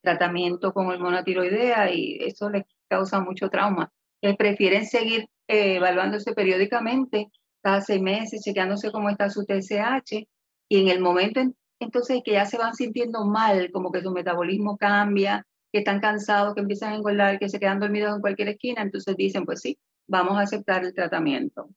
tratamiento 0.02 0.72
con 0.72 0.86
hormona 0.86 1.22
tiroidea 1.22 1.92
y 1.92 2.18
eso 2.22 2.48
les 2.48 2.64
causa 2.88 3.20
mucho 3.20 3.48
trauma. 3.50 3.92
Que 4.20 4.34
prefieren 4.34 4.86
seguir 4.86 5.28
eh, 5.48 5.76
evaluándose 5.76 6.32
periódicamente, 6.32 7.28
cada 7.62 7.80
seis 7.80 8.00
meses, 8.00 8.42
chequeándose 8.42 8.90
cómo 8.90 9.10
está 9.10 9.30
su 9.30 9.44
TSH 9.44 10.26
y 10.68 10.80
en 10.80 10.88
el 10.88 11.00
momento 11.00 11.40
entonces 11.80 12.20
que 12.24 12.32
ya 12.32 12.44
se 12.44 12.58
van 12.58 12.74
sintiendo 12.74 13.24
mal, 13.24 13.70
como 13.72 13.90
que 13.90 14.02
su 14.02 14.10
metabolismo 14.10 14.76
cambia, 14.76 15.46
que 15.72 15.78
están 15.78 16.00
cansados, 16.00 16.54
que 16.54 16.60
empiezan 16.60 16.92
a 16.92 16.96
engordar, 16.96 17.38
que 17.38 17.48
se 17.48 17.58
quedan 17.58 17.80
dormidos 17.80 18.14
en 18.14 18.20
cualquier 18.20 18.48
esquina, 18.48 18.82
entonces 18.82 19.16
dicen, 19.16 19.44
pues 19.44 19.60
sí, 19.60 19.78
vamos 20.06 20.36
a 20.36 20.42
aceptar 20.42 20.84
el 20.84 20.94
tratamiento. 20.94 21.70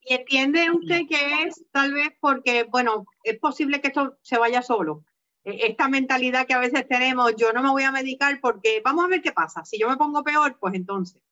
¿Y 0.00 0.14
entiende 0.14 0.70
usted 0.70 1.02
que 1.08 1.44
es 1.44 1.64
tal 1.70 1.94
vez 1.94 2.10
porque, 2.20 2.64
bueno, 2.64 3.06
es 3.22 3.38
posible 3.38 3.80
que 3.80 3.88
esto 3.88 4.18
se 4.22 4.38
vaya 4.38 4.60
solo? 4.60 5.04
E, 5.44 5.66
esta 5.68 5.88
mentalidad 5.88 6.46
que 6.46 6.54
a 6.54 6.58
veces 6.58 6.86
tenemos, 6.88 7.34
yo 7.36 7.52
no 7.52 7.62
me 7.62 7.70
voy 7.70 7.84
a 7.84 7.92
medicar 7.92 8.40
porque 8.40 8.82
vamos 8.84 9.04
a 9.04 9.08
ver 9.08 9.22
qué 9.22 9.32
pasa. 9.32 9.64
Si 9.64 9.78
yo 9.78 9.88
me 9.88 9.96
pongo 9.96 10.24
peor, 10.24 10.58
pues 10.58 10.74
entonces. 10.74 11.22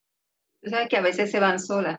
Tú 0.62 0.70
sabes 0.70 0.88
que 0.88 0.96
a 0.96 1.02
veces 1.02 1.30
se 1.30 1.40
van 1.40 1.58
solas. 1.58 1.98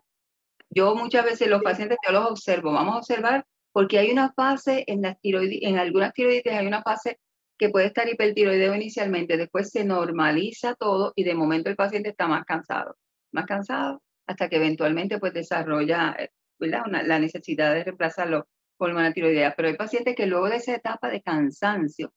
Yo 0.69 0.95
muchas 0.95 1.25
veces 1.25 1.47
los 1.49 1.61
pacientes 1.61 1.97
yo 2.05 2.13
los 2.13 2.31
observo, 2.31 2.71
vamos 2.71 2.95
a 2.95 2.97
observar 2.99 3.45
porque 3.73 3.99
hay 3.99 4.11
una 4.11 4.31
fase 4.33 4.83
en, 4.87 5.01
las 5.01 5.17
en 5.23 5.77
algunas 5.77 6.13
tiroiditis, 6.13 6.53
hay 6.53 6.67
una 6.67 6.81
fase 6.81 7.19
que 7.57 7.69
puede 7.69 7.87
estar 7.87 8.07
hipertiroideo 8.07 8.75
inicialmente, 8.75 9.37
después 9.37 9.69
se 9.69 9.83
normaliza 9.85 10.75
todo 10.75 11.13
y 11.15 11.23
de 11.23 11.35
momento 11.35 11.69
el 11.69 11.75
paciente 11.75 12.09
está 12.09 12.27
más 12.27 12.43
cansado, 12.45 12.97
más 13.31 13.45
cansado 13.45 14.01
hasta 14.27 14.49
que 14.49 14.57
eventualmente 14.57 15.19
pues 15.19 15.33
desarrolla 15.33 16.15
eh, 16.17 16.29
la 16.59 17.19
necesidad 17.19 17.73
de 17.73 17.83
reemplazarlo 17.83 18.47
por 18.77 18.91
una 18.91 19.13
tiroidea. 19.13 19.53
Pero 19.55 19.69
hay 19.69 19.75
pacientes 19.75 20.15
que 20.15 20.25
luego 20.25 20.49
de 20.49 20.57
esa 20.57 20.75
etapa 20.75 21.09
de 21.09 21.21
cansancio 21.21 22.13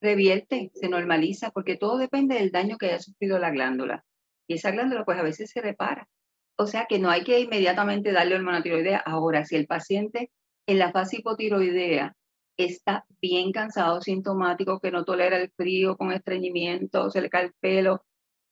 revierte, 0.00 0.70
se 0.74 0.88
normaliza, 0.88 1.50
porque 1.50 1.76
todo 1.76 1.98
depende 1.98 2.36
del 2.36 2.50
daño 2.50 2.76
que 2.76 2.86
haya 2.86 3.00
sufrido 3.00 3.38
la 3.38 3.50
glándula. 3.50 4.04
Y 4.46 4.54
esa 4.54 4.70
glándula 4.70 5.04
pues 5.04 5.18
a 5.18 5.22
veces 5.22 5.50
se 5.50 5.60
repara. 5.60 6.08
O 6.56 6.66
sea 6.66 6.86
que 6.88 6.98
no 6.98 7.10
hay 7.10 7.24
que 7.24 7.40
inmediatamente 7.40 8.12
darle 8.12 8.36
hormona 8.36 8.62
tiroidea. 8.62 8.98
Ahora, 8.98 9.44
si 9.44 9.56
el 9.56 9.66
paciente 9.66 10.30
en 10.66 10.78
la 10.78 10.92
fase 10.92 11.18
hipotiroidea 11.18 12.14
está 12.56 13.04
bien 13.20 13.52
cansado, 13.52 14.00
sintomático, 14.00 14.80
que 14.80 14.92
no 14.92 15.04
tolera 15.04 15.36
el 15.38 15.50
frío, 15.56 15.96
con 15.96 16.12
estreñimiento, 16.12 17.10
se 17.10 17.20
le 17.20 17.30
cae 17.30 17.46
el 17.46 17.52
pelo, 17.60 18.04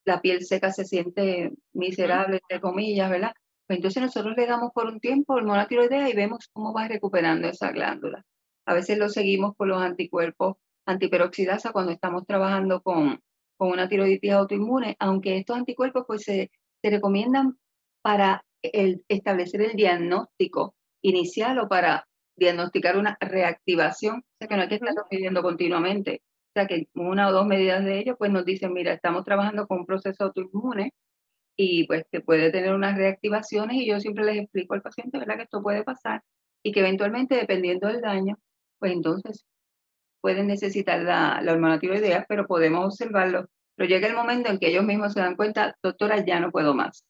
la 0.04 0.20
piel 0.20 0.44
seca 0.44 0.72
se 0.72 0.84
siente 0.84 1.52
miserable, 1.72 2.40
entre 2.42 2.60
comillas, 2.60 3.10
¿verdad? 3.10 3.32
Pues 3.66 3.78
entonces 3.78 4.02
nosotros 4.02 4.34
le 4.36 4.46
damos 4.46 4.72
por 4.72 4.86
un 4.86 4.98
tiempo 4.98 5.34
hormona 5.34 5.68
tiroidea 5.68 6.08
y 6.08 6.14
vemos 6.14 6.48
cómo 6.52 6.72
va 6.74 6.88
recuperando 6.88 7.48
esa 7.48 7.70
glándula. 7.70 8.24
A 8.66 8.74
veces 8.74 8.98
lo 8.98 9.08
seguimos 9.08 9.54
con 9.56 9.68
los 9.68 9.80
anticuerpos 9.80 10.56
antiperoxidasa 10.86 11.72
cuando 11.72 11.92
estamos 11.92 12.26
trabajando 12.26 12.82
con, 12.82 13.20
con 13.56 13.70
una 13.70 13.88
tiroiditis 13.88 14.32
autoinmune, 14.32 14.96
aunque 14.98 15.38
estos 15.38 15.56
anticuerpos 15.56 16.04
pues 16.06 16.22
se, 16.22 16.50
se 16.82 16.90
recomiendan 16.90 17.58
para 18.02 18.44
el, 18.62 19.04
establecer 19.08 19.62
el 19.62 19.76
diagnóstico 19.76 20.74
inicial 21.02 21.58
o 21.58 21.68
para 21.68 22.06
diagnosticar 22.36 22.96
una 22.96 23.16
reactivación, 23.20 24.18
o 24.18 24.36
sea 24.38 24.48
que 24.48 24.56
no 24.56 24.62
hay 24.62 24.68
que 24.68 24.76
estarlo 24.76 25.02
pidiendo 25.08 25.42
continuamente. 25.42 26.22
O 26.50 26.52
sea 26.54 26.66
que 26.66 26.86
una 26.94 27.28
o 27.28 27.32
dos 27.32 27.46
medidas 27.46 27.84
de 27.84 27.98
ello 27.98 28.16
pues 28.18 28.30
nos 28.30 28.44
dicen, 28.44 28.72
mira, 28.72 28.92
estamos 28.92 29.24
trabajando 29.24 29.66
con 29.66 29.80
un 29.80 29.86
proceso 29.86 30.24
autoinmune 30.24 30.92
y 31.56 31.86
pues 31.86 32.04
que 32.10 32.20
puede 32.20 32.50
tener 32.50 32.74
unas 32.74 32.96
reactivaciones 32.96 33.76
y 33.76 33.86
yo 33.86 34.00
siempre 34.00 34.24
les 34.24 34.38
explico 34.38 34.74
al 34.74 34.82
paciente, 34.82 35.18
¿verdad? 35.18 35.36
Que 35.36 35.42
esto 35.44 35.62
puede 35.62 35.84
pasar 35.84 36.22
y 36.62 36.72
que 36.72 36.80
eventualmente 36.80 37.36
dependiendo 37.36 37.88
del 37.88 38.00
daño, 38.00 38.38
pues 38.78 38.92
entonces 38.92 39.44
pueden 40.22 40.46
necesitar 40.46 41.00
la, 41.00 41.42
hormona 41.46 41.78
tiroidea, 41.78 42.24
pero 42.28 42.46
podemos 42.46 42.86
observarlo. 42.86 43.48
Pero 43.76 43.88
llega 43.88 44.08
el 44.08 44.14
momento 44.14 44.48
en 44.48 44.58
que 44.58 44.68
ellos 44.68 44.84
mismos 44.84 45.12
se 45.12 45.20
dan 45.20 45.36
cuenta, 45.36 45.76
doctora, 45.82 46.24
ya 46.24 46.40
no 46.40 46.50
puedo 46.50 46.74
más. 46.74 47.04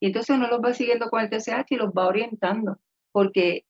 Y 0.00 0.08
entonces 0.08 0.34
uno 0.34 0.48
los 0.48 0.60
va 0.60 0.74
siguiendo 0.74 1.08
con 1.10 1.20
el 1.20 1.30
TSH 1.30 1.66
y 1.70 1.76
los 1.76 1.90
va 1.90 2.08
orientando, 2.08 2.78
porque 3.12 3.64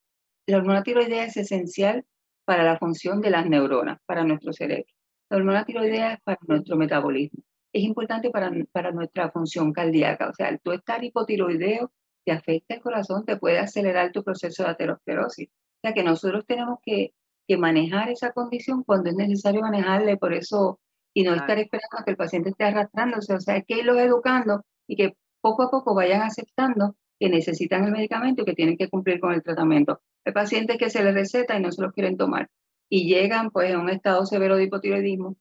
la 0.46 0.58
hormona 0.58 0.82
tiroidea 0.82 1.24
es 1.24 1.36
esencial 1.36 2.04
para 2.44 2.64
la 2.64 2.78
función 2.78 3.20
de 3.20 3.30
las 3.30 3.46
neuronas, 3.46 3.98
para 4.06 4.24
nuestro 4.24 4.52
cerebro. 4.52 4.86
La 5.30 5.38
hormona 5.38 5.64
tiroidea 5.64 6.14
es 6.14 6.20
para 6.22 6.38
nuestro 6.46 6.76
metabolismo. 6.76 7.42
Es 7.72 7.82
importante 7.82 8.30
para, 8.30 8.50
nuestra 8.92 9.30
función 9.32 9.72
cardíaca. 9.72 10.28
O 10.28 10.34
sea, 10.34 10.56
tú 10.58 10.72
estar 10.72 11.02
hipotiroideo 11.02 11.92
te 12.24 12.32
afecta 12.32 12.74
el 12.74 12.80
corazón, 12.80 13.24
te 13.24 13.36
puede 13.36 13.58
acelerar 13.58 14.12
tu 14.12 14.22
proceso 14.22 14.62
de 14.62 14.70
aterosclerosis. 14.70 15.48
O 15.48 15.80
sea, 15.82 15.92
que 15.92 16.04
nosotros 16.04 16.44
tenemos 16.46 16.78
que, 16.82 17.14
que 17.46 17.56
manejar 17.58 18.10
esa 18.10 18.32
condición 18.32 18.84
cuando 18.84 19.10
es 19.10 19.16
necesario 19.16 19.60
manejarle, 19.60 20.16
por 20.16 20.32
eso, 20.32 20.80
y 21.14 21.22
no 21.22 21.34
estar 21.34 21.58
esperando 21.58 21.98
a 21.98 22.04
que 22.04 22.10
el 22.12 22.16
paciente 22.16 22.50
esté 22.50 22.64
arrastrándose. 22.64 23.34
O 23.34 23.40
sea, 23.40 23.54
hay 23.54 23.62
que 23.62 23.78
irlos 23.78 23.98
educando 23.98 24.64
y 24.86 24.96
que 24.96 25.16
poco 25.40 25.64
a 25.64 25.70
poco 25.70 25.94
vayan 25.94 26.22
aceptando 26.22 26.96
que 27.18 27.28
necesitan 27.28 27.84
el 27.84 27.92
medicamento 27.92 28.42
y 28.42 28.44
que 28.44 28.54
tienen 28.54 28.76
que 28.76 28.88
cumplir 28.88 29.20
con 29.20 29.32
el 29.32 29.42
tratamiento. 29.42 30.00
Hay 30.24 30.32
pacientes 30.32 30.78
que 30.78 30.90
se 30.90 31.02
les 31.04 31.14
receta 31.14 31.56
y 31.56 31.62
no 31.62 31.70
se 31.70 31.82
los 31.82 31.92
quieren 31.92 32.16
tomar 32.16 32.50
y 32.88 33.08
llegan 33.08 33.50
pues 33.50 33.74
a 33.74 33.78
un 33.78 33.90
estado 33.90 34.24
severo 34.26 34.56
de 34.56 34.64
hipotiroidismo. 34.64 35.36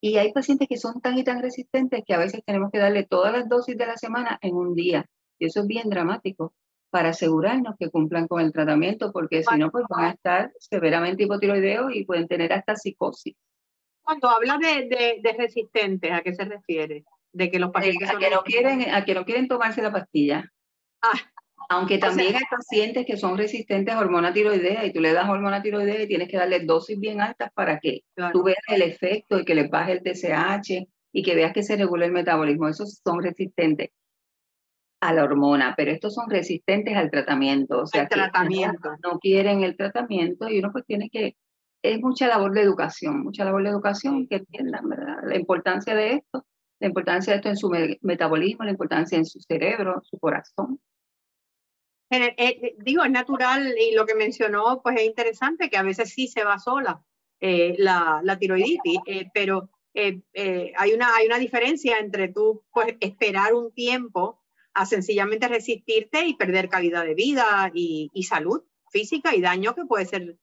Y 0.00 0.16
hay 0.18 0.32
pacientes 0.32 0.68
que 0.68 0.76
son 0.76 1.00
tan 1.00 1.18
y 1.18 1.24
tan 1.24 1.42
resistentes 1.42 2.04
que 2.06 2.14
a 2.14 2.18
veces 2.18 2.42
tenemos 2.44 2.70
que 2.70 2.78
darle 2.78 3.04
todas 3.04 3.32
las 3.32 3.48
dosis 3.48 3.76
de 3.76 3.86
la 3.86 3.96
semana 3.96 4.38
en 4.42 4.54
un 4.54 4.74
día. 4.74 5.06
Y 5.38 5.46
eso 5.46 5.60
es 5.60 5.66
bien 5.66 5.88
dramático 5.88 6.54
para 6.90 7.10
asegurarnos 7.10 7.74
que 7.78 7.90
cumplan 7.90 8.26
con 8.26 8.40
el 8.40 8.52
tratamiento, 8.52 9.12
porque 9.12 9.42
si 9.42 9.58
no, 9.58 9.70
pues 9.70 9.84
van 9.88 10.04
a 10.06 10.10
estar 10.10 10.52
severamente 10.58 11.24
hipotiroideos 11.24 11.94
y 11.94 12.04
pueden 12.04 12.26
tener 12.26 12.52
hasta 12.52 12.76
psicosis. 12.76 13.34
Cuando 14.02 14.28
habla 14.28 14.56
de, 14.58 15.20
de, 15.22 15.32
resistentes, 15.34 16.10
¿a 16.10 16.22
qué 16.22 16.32
se 16.32 16.44
refiere? 16.44 17.04
De 17.32 17.50
que 17.50 17.58
los 17.58 17.70
pacientes... 17.70 18.08
a, 18.08 18.18
que 18.18 18.30
no 18.30 18.42
quieren, 18.42 18.90
a 18.90 19.04
que 19.04 19.14
no 19.14 19.24
quieren 19.24 19.48
tomarse 19.48 19.82
la 19.82 19.92
pastilla. 19.92 20.50
Ah, 21.02 21.12
aunque 21.68 21.98
también 21.98 22.34
hay 22.34 22.44
pacientes 22.50 23.04
que 23.04 23.18
son 23.18 23.36
resistentes 23.36 23.94
a 23.94 24.00
hormona 24.00 24.32
tiroidea 24.32 24.86
y 24.86 24.92
tú 24.92 25.00
le 25.00 25.12
das 25.12 25.28
hormona 25.28 25.60
tiroidea 25.60 26.02
y 26.02 26.08
tienes 26.08 26.28
que 26.28 26.38
darle 26.38 26.60
dosis 26.60 26.98
bien 26.98 27.20
altas 27.20 27.50
para 27.52 27.78
que 27.78 28.04
tú 28.32 28.42
veas 28.42 28.62
el 28.68 28.80
efecto 28.80 29.38
y 29.38 29.44
que 29.44 29.54
les 29.54 29.68
baje 29.68 29.92
el 29.92 30.02
TSH 30.02 30.86
y 31.12 31.22
que 31.22 31.34
veas 31.34 31.52
que 31.52 31.62
se 31.62 31.76
regula 31.76 32.06
el 32.06 32.12
metabolismo. 32.12 32.68
Esos 32.68 33.00
son 33.04 33.22
resistentes 33.22 33.90
a 35.00 35.12
la 35.12 35.24
hormona, 35.24 35.74
pero 35.76 35.92
estos 35.92 36.14
son 36.14 36.28
resistentes 36.28 36.96
al 36.96 37.10
tratamiento. 37.10 37.82
O 37.82 37.86
sea, 37.86 38.08
tratamiento. 38.08 38.90
No, 39.02 39.18
quieren 39.18 39.62
el 39.62 39.76
tratamiento 39.76 40.48
y 40.48 40.58
uno 40.58 40.72
pues 40.72 40.84
tiene 40.86 41.08
que, 41.10 41.36
es 41.82 42.00
mucha 42.00 42.26
labor 42.26 42.52
de 42.52 42.62
educación, 42.62 43.22
mucha 43.22 43.44
labor 43.44 43.62
de 43.62 43.70
educación 43.70 44.26
que 44.26 44.36
entiendan 44.36 44.88
¿verdad? 44.88 45.18
la 45.24 45.36
importancia 45.36 45.94
de 45.94 46.14
esto, 46.14 46.44
la 46.80 46.88
importancia 46.88 47.32
de 47.32 47.36
esto 47.36 47.48
en 47.48 47.56
su 47.56 47.70
metabolismo, 48.02 48.64
la 48.64 48.72
importancia 48.72 49.16
en 49.16 49.26
su 49.26 49.40
cerebro, 49.40 50.00
su 50.02 50.18
corazón. 50.18 50.80
Eh, 52.10 52.74
digo, 52.78 53.04
es 53.04 53.10
natural 53.10 53.74
y 53.78 53.94
lo 53.94 54.06
que 54.06 54.14
mencionó, 54.14 54.80
pues 54.82 54.96
es 54.96 55.04
interesante 55.04 55.68
que 55.68 55.76
a 55.76 55.82
veces 55.82 56.10
sí 56.10 56.26
se 56.26 56.42
va 56.42 56.58
sola 56.58 57.02
eh, 57.38 57.74
la, 57.78 58.20
la, 58.24 58.38
tiroiditis, 58.38 58.98
eh, 59.06 59.28
pero 59.34 59.68
hay, 59.94 60.94
una, 60.94 61.14
hay 61.16 61.26
una 61.26 61.38
diferencia 61.38 61.98
entre 61.98 62.28
tú 62.28 62.64
pues, 62.72 62.96
esperar 63.00 63.52
un 63.52 63.72
tiempo 63.72 64.40
a 64.74 64.86
sencillamente 64.86 65.48
resistirte 65.48 66.26
y 66.26 66.36
perder 66.36 66.68
calidad 66.68 67.04
de 67.04 67.14
vida 67.14 67.70
y, 67.74 68.10
salud 68.22 68.62
física 68.90 69.34
y 69.34 69.40
daño 69.40 69.74
que 69.74 69.84
puede 69.84 70.06
ser 70.06 70.36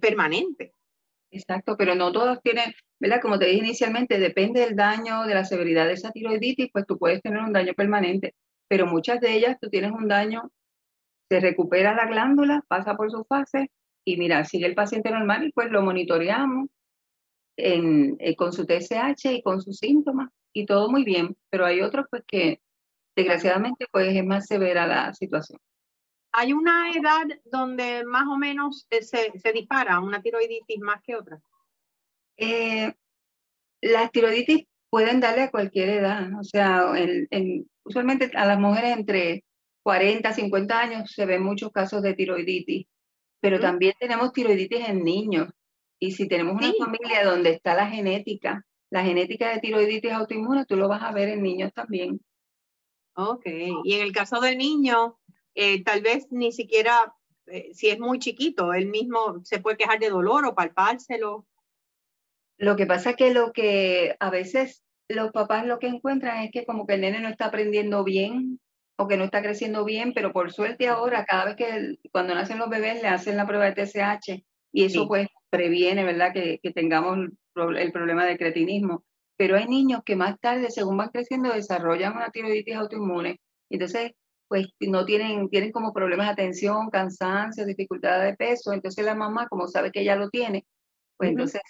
permanente. 0.00 0.72
Exacto, 1.30 1.76
pero 1.76 1.94
no 1.94 2.12
todos 2.12 2.40
tienen, 2.42 2.74
¿verdad? 2.98 3.20
Como 3.20 3.38
te 3.38 3.46
dije 3.46 3.58
inicialmente, 3.58 4.18
depende 4.18 4.60
del 4.60 4.76
daño, 4.76 5.24
de 5.24 5.34
la 5.34 5.44
severidad 5.44 5.86
de 5.86 5.92
esa 5.94 6.10
tiroiditis, 6.10 6.70
pues 6.72 6.86
tú 6.86 6.98
puedes 6.98 7.22
tener 7.22 7.40
un 7.40 7.52
daño 7.52 7.74
permanente, 7.74 8.34
pero 8.68 8.86
muchas 8.86 9.20
de 9.20 9.34
ellas 9.34 9.56
tú 9.60 9.68
tienes 9.68 9.92
un 9.92 10.08
daño 10.08 10.50
se 11.28 11.40
recupera 11.40 11.94
la 11.94 12.06
glándula, 12.06 12.64
pasa 12.68 12.96
por 12.96 13.10
su 13.10 13.24
fase 13.24 13.70
y 14.04 14.16
mira, 14.16 14.44
sigue 14.44 14.66
el 14.66 14.74
paciente 14.74 15.10
normal 15.10 15.44
y 15.44 15.52
pues 15.52 15.70
lo 15.70 15.82
monitoreamos 15.82 16.68
en, 17.56 18.16
eh, 18.20 18.36
con 18.36 18.52
su 18.52 18.64
TSH 18.66 19.32
y 19.32 19.42
con 19.42 19.60
sus 19.60 19.78
síntomas 19.78 20.30
y 20.52 20.66
todo 20.66 20.90
muy 20.90 21.04
bien, 21.04 21.36
pero 21.50 21.66
hay 21.66 21.80
otros 21.80 22.06
pues 22.10 22.22
que 22.26 22.60
desgraciadamente 23.16 23.86
pues 23.90 24.14
es 24.14 24.24
más 24.24 24.46
severa 24.46 24.86
la 24.86 25.12
situación. 25.14 25.58
¿Hay 26.32 26.52
una 26.52 26.90
edad 26.90 27.24
donde 27.44 28.04
más 28.04 28.26
o 28.28 28.36
menos 28.36 28.86
eh, 28.90 29.02
se, 29.02 29.32
se 29.38 29.52
dispara 29.52 30.00
una 30.00 30.20
tiroiditis 30.20 30.78
más 30.80 31.00
que 31.02 31.16
otra? 31.16 31.40
Eh, 32.36 32.92
las 33.80 34.12
tiroiditis 34.12 34.66
pueden 34.90 35.20
darle 35.20 35.42
a 35.42 35.50
cualquier 35.50 35.88
edad, 35.88 36.28
o 36.38 36.44
sea, 36.44 36.92
usualmente 37.84 38.30
a 38.34 38.46
las 38.46 38.58
mujeres 38.58 38.96
entre 38.96 39.44
40, 39.82 40.32
50 40.32 40.78
años 40.78 41.12
se 41.12 41.26
ven 41.26 41.42
muchos 41.42 41.70
casos 41.72 42.02
de 42.02 42.14
tiroiditis, 42.14 42.86
pero 43.40 43.60
también 43.60 43.94
tenemos 43.98 44.32
tiroiditis 44.32 44.88
en 44.88 45.04
niños. 45.04 45.48
Y 45.98 46.12
si 46.12 46.28
tenemos 46.28 46.54
una 46.54 46.72
familia 46.78 47.24
donde 47.24 47.50
está 47.50 47.74
la 47.74 47.86
genética, 47.88 48.66
la 48.90 49.04
genética 49.04 49.50
de 49.50 49.60
tiroiditis 49.60 50.12
autoinmune, 50.12 50.66
tú 50.66 50.76
lo 50.76 50.88
vas 50.88 51.02
a 51.02 51.12
ver 51.12 51.30
en 51.30 51.42
niños 51.42 51.72
también. 51.72 52.20
Ok, 53.16 53.46
y 53.84 53.94
en 53.94 54.02
el 54.02 54.12
caso 54.12 54.40
del 54.40 54.58
niño, 54.58 55.18
eh, 55.54 55.82
tal 55.82 56.02
vez 56.02 56.26
ni 56.30 56.52
siquiera, 56.52 57.14
eh, 57.46 57.70
si 57.72 57.88
es 57.88 57.98
muy 57.98 58.18
chiquito, 58.18 58.74
él 58.74 58.88
mismo 58.88 59.40
se 59.42 59.58
puede 59.58 59.78
quejar 59.78 59.98
de 59.98 60.10
dolor 60.10 60.44
o 60.44 60.54
palpárselo. 60.54 61.46
Lo 62.58 62.76
que 62.76 62.84
pasa 62.84 63.10
es 63.10 63.16
que 63.16 63.32
lo 63.32 63.52
que 63.52 64.16
a 64.20 64.28
veces 64.28 64.84
los 65.08 65.32
papás 65.32 65.66
lo 65.66 65.78
que 65.78 65.86
encuentran 65.86 66.42
es 66.42 66.50
que 66.50 66.66
como 66.66 66.86
que 66.86 66.94
el 66.94 67.00
nene 67.00 67.20
no 67.20 67.28
está 67.28 67.46
aprendiendo 67.46 68.04
bien 68.04 68.60
o 68.96 69.08
que 69.08 69.16
no 69.16 69.24
está 69.24 69.42
creciendo 69.42 69.84
bien, 69.86 70.12
pero 70.12 70.32
por 70.32 70.52
suerte 70.52 70.88
ahora, 70.88 71.24
cada 71.24 71.46
vez 71.46 71.56
que 71.56 71.98
cuando 72.12 72.34
nacen 72.34 72.58
los 72.58 72.68
bebés 72.68 73.00
le 73.00 73.08
hacen 73.08 73.38
la 73.38 73.46
prueba 73.46 73.70
de 73.70 73.86
TSH 73.86 74.44
y 74.72 74.84
eso 74.84 75.08
pues 75.08 75.28
previene, 75.48 76.04
¿verdad?, 76.04 76.34
que, 76.34 76.58
que 76.62 76.70
tengamos 76.70 77.18
el 77.76 77.92
problema 77.92 78.26
de 78.26 78.36
cretinismo. 78.36 79.04
Pero 79.36 79.56
hay 79.56 79.66
niños 79.66 80.02
que 80.04 80.16
más 80.16 80.38
tarde, 80.40 80.70
según 80.70 80.96
van 80.96 81.10
creciendo, 81.10 81.52
desarrollan 81.52 82.16
una 82.16 82.30
tiroiditis 82.30 82.76
autoinmune. 82.76 83.40
Entonces, 83.70 84.12
pues 84.48 84.68
no 84.80 85.04
tienen, 85.04 85.48
tienen 85.48 85.72
como 85.72 85.92
problemas 85.92 86.26
de 86.28 86.32
atención, 86.32 86.90
cansancio, 86.90 87.66
dificultad 87.66 88.22
de 88.22 88.36
peso. 88.36 88.72
Entonces 88.72 89.04
la 89.04 89.14
mamá, 89.14 89.48
como 89.48 89.66
sabe 89.66 89.90
que 89.90 90.04
ya 90.04 90.16
lo 90.16 90.30
tiene, 90.30 90.64
pues 91.16 91.30
entonces 91.30 91.60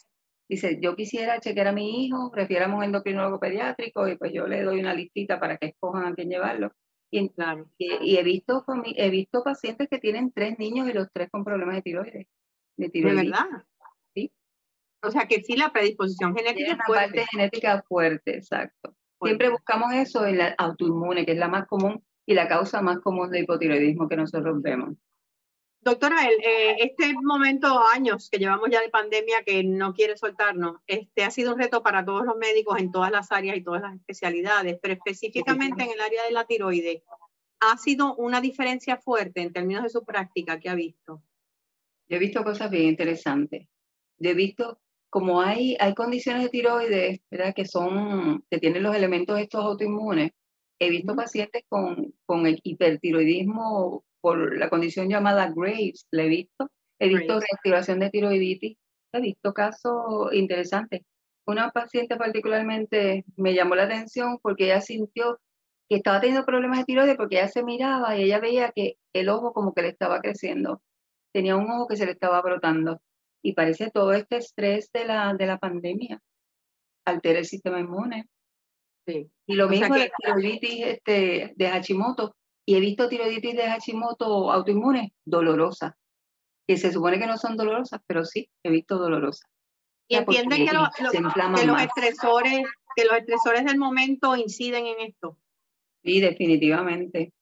dice, 0.49 0.79
yo 0.81 0.95
quisiera 0.95 1.41
chequear 1.41 1.69
a 1.69 1.73
mi 1.73 2.07
hijo, 2.07 2.31
refieramos 2.35 2.77
a 2.77 2.79
un 2.79 2.85
endocrinólogo 2.85 3.41
pediátrico 3.41 4.07
y 4.09 4.17
pues 4.17 4.33
yo 4.33 4.47
le 4.47 4.63
doy 4.63 4.81
una 4.81 4.95
listita 4.95 5.41
para 5.41 5.57
que 5.57 5.69
escojan 5.69 6.07
a 6.07 6.15
quién 6.15 6.29
llevarlo. 6.29 6.73
Y, 7.11 7.31
y, 7.79 8.17
he, 8.17 8.23
visto, 8.23 8.65
he 8.97 9.11
visto 9.11 9.43
pacientes 9.43 9.89
que 9.89 9.99
tienen 9.99 10.33
tres 10.33 10.59
niños 10.59 10.89
y 10.89 10.93
los 10.93 11.09
tres 11.13 11.31
con 11.31 11.45
problemas 11.45 11.77
de 11.77 11.83
tiroides. 11.83 12.27
de 12.77 12.89
tiroiditis. 12.91 13.31
¿De 13.31 13.31
verdad? 13.31 13.65
O 15.03 15.11
sea 15.11 15.27
que 15.27 15.43
sí, 15.43 15.57
la 15.57 15.73
predisposición 15.73 16.35
genética 16.35 16.73
es 16.73 16.79
fuerte. 16.87 17.05
parte 17.05 17.27
genética 17.31 17.85
fuerte, 17.89 18.37
exacto. 18.37 18.95
Siempre 19.23 19.49
buscamos 19.49 19.93
eso 19.95 20.27
en 20.27 20.39
la 20.39 20.55
autoinmune, 20.59 21.25
que 21.25 21.33
es 21.33 21.39
la 21.39 21.49
más 21.49 21.67
común 21.67 22.05
y 22.27 22.35
la 22.35 22.49
causa 22.49 22.83
más 22.83 22.99
común 23.01 23.31
de 23.31 23.41
hipotiroidismo 23.41 24.09
que 24.09 24.17
nosotros 24.17 24.61
vemos. 24.61 24.97
Doctora, 25.81 26.17
eh, 26.29 26.77
este 26.81 27.15
momento, 27.15 27.81
años 27.95 28.29
que 28.29 28.39
llevamos 28.39 28.69
ya 28.71 28.81
de 28.81 28.89
pandemia 28.89 29.45
que 29.45 29.63
no 29.63 29.95
quiere 29.95 30.17
soltarnos, 30.17 30.81
este 30.89 31.23
ha 31.23 31.31
sido 31.31 31.55
un 31.55 31.61
reto 31.61 31.83
para 31.83 32.05
todos 32.05 32.27
los 32.27 32.37
médicos 32.37 32.81
en 32.81 32.91
todas 32.91 33.13
las 33.13 33.31
áreas 33.31 33.57
y 33.57 33.63
todas 33.63 33.83
las 33.83 33.95
especialidades, 33.95 34.79
pero 34.83 34.95
específicamente 34.95 35.85
en 35.85 35.91
el 35.93 36.01
área 36.01 36.25
de 36.25 36.33
la 36.33 36.45
tiroides, 36.45 37.03
¿ha 37.61 37.79
sido 37.79 38.17
una 38.17 38.41
diferencia 38.41 38.97
fuerte 38.97 39.43
en 39.43 39.53
términos 39.53 39.85
de 39.85 39.91
su 39.91 40.05
práctica 40.05 40.59
que 40.59 40.69
ha 40.69 40.75
visto? 40.75 41.23
Yo 42.09 42.17
he 42.17 42.21
visto 42.21 42.43
cosas 42.43 42.69
bien 42.69 42.89
interesantes. 42.89 43.69
Yo 44.19 44.31
he 44.31 44.35
visto 44.35 44.81
como 45.17 45.41
hay, 45.41 45.79
hay 45.81 45.95
condiciones 45.95 46.43
de 46.43 46.51
tiroides, 46.51 47.21
¿verdad? 47.31 47.55
Que 47.55 47.65
son, 47.65 48.45
que 48.51 48.59
tienen 48.59 48.83
los 48.83 48.95
elementos 48.95 49.41
estos 49.41 49.65
autoinmunes. 49.65 50.33
He 50.79 50.91
visto 50.91 51.17
pacientes 51.17 51.63
con, 51.71 52.13
con 52.27 52.47
el 52.47 52.61
hipertiroidismo 52.63 54.05
por 54.21 54.59
la 54.59 54.69
condición 54.69 55.09
llamada 55.09 55.51
Graves, 55.57 56.07
la 56.11 56.25
he 56.25 56.29
visto. 56.29 56.71
He 56.99 57.09
visto 57.09 57.41
reactivación 57.41 58.01
de 58.01 58.11
tiroiditis, 58.11 58.77
he 59.15 59.21
visto 59.23 59.55
casos 59.55 60.35
interesantes. 60.35 61.01
Una 61.47 61.71
paciente 61.71 62.17
particularmente 62.17 63.25
me 63.37 63.55
llamó 63.55 63.75
la 63.75 63.85
atención 63.85 64.39
porque 64.43 64.67
ella 64.67 64.83
sintió 64.83 65.41
que 65.89 65.97
estaba 65.97 66.21
teniendo 66.21 66.45
problemas 66.45 66.81
de 66.81 66.85
tiroides 66.85 67.17
porque 67.17 67.37
ella 67.37 67.49
se 67.49 67.65
miraba 67.65 68.19
y 68.19 68.25
ella 68.25 68.39
veía 68.39 68.71
que 68.71 68.99
el 69.15 69.31
ojo 69.31 69.55
como 69.55 69.73
que 69.73 69.81
le 69.81 69.89
estaba 69.89 70.21
creciendo. 70.21 70.83
Tenía 71.33 71.57
un 71.57 71.71
ojo 71.71 71.87
que 71.89 71.97
se 71.97 72.05
le 72.05 72.13
estaba 72.13 72.43
brotando. 72.43 73.01
Y 73.47 73.53
parece 73.53 73.93
todo 73.93 74.13
este 74.13 74.39
estrés 74.39 74.91
de 74.93 75.05
la, 75.05 75.33
de 75.33 75.47
la 75.47 75.59
pandemia 75.59 76.21
altera 77.05 77.39
el 77.39 77.45
sistema 77.47 77.79
inmune. 77.79 78.29
Sí. 79.07 79.31
Y 79.47 79.55
lo 79.55 79.69
mismo 79.69 79.95
la 79.95 80.09
tiroiditis 80.09 80.85
este, 80.85 81.53
de 81.55 81.69
Hashimoto 81.69 82.35
y 82.65 82.75
he 82.75 82.81
visto 82.81 83.09
tiroiditis 83.09 83.55
de 83.55 83.69
Hashimoto 83.69 84.51
autoinmune 84.51 85.15
dolorosa, 85.25 85.97
que 86.67 86.77
se 86.77 86.91
supone 86.91 87.21
que 87.21 87.29
no 87.29 87.37
son 87.37 87.57
dolorosas, 87.57 88.01
pero 88.09 88.25
sí, 88.25 88.51
he 88.65 88.71
visto 88.71 88.99
dolorosas. 88.99 89.49
Y 90.09 90.17
entienden 90.17 90.67
que, 90.67 90.75
los 90.75 90.89
estresores, 91.81 92.65
que 92.97 93.05
los 93.05 93.17
estresores 93.17 93.65
del 93.65 93.79
momento 93.79 94.35
inciden 94.35 94.89
en 94.89 95.01
esto. 95.03 95.39
Sí, 96.03 96.21
definitivamente. 96.21 97.33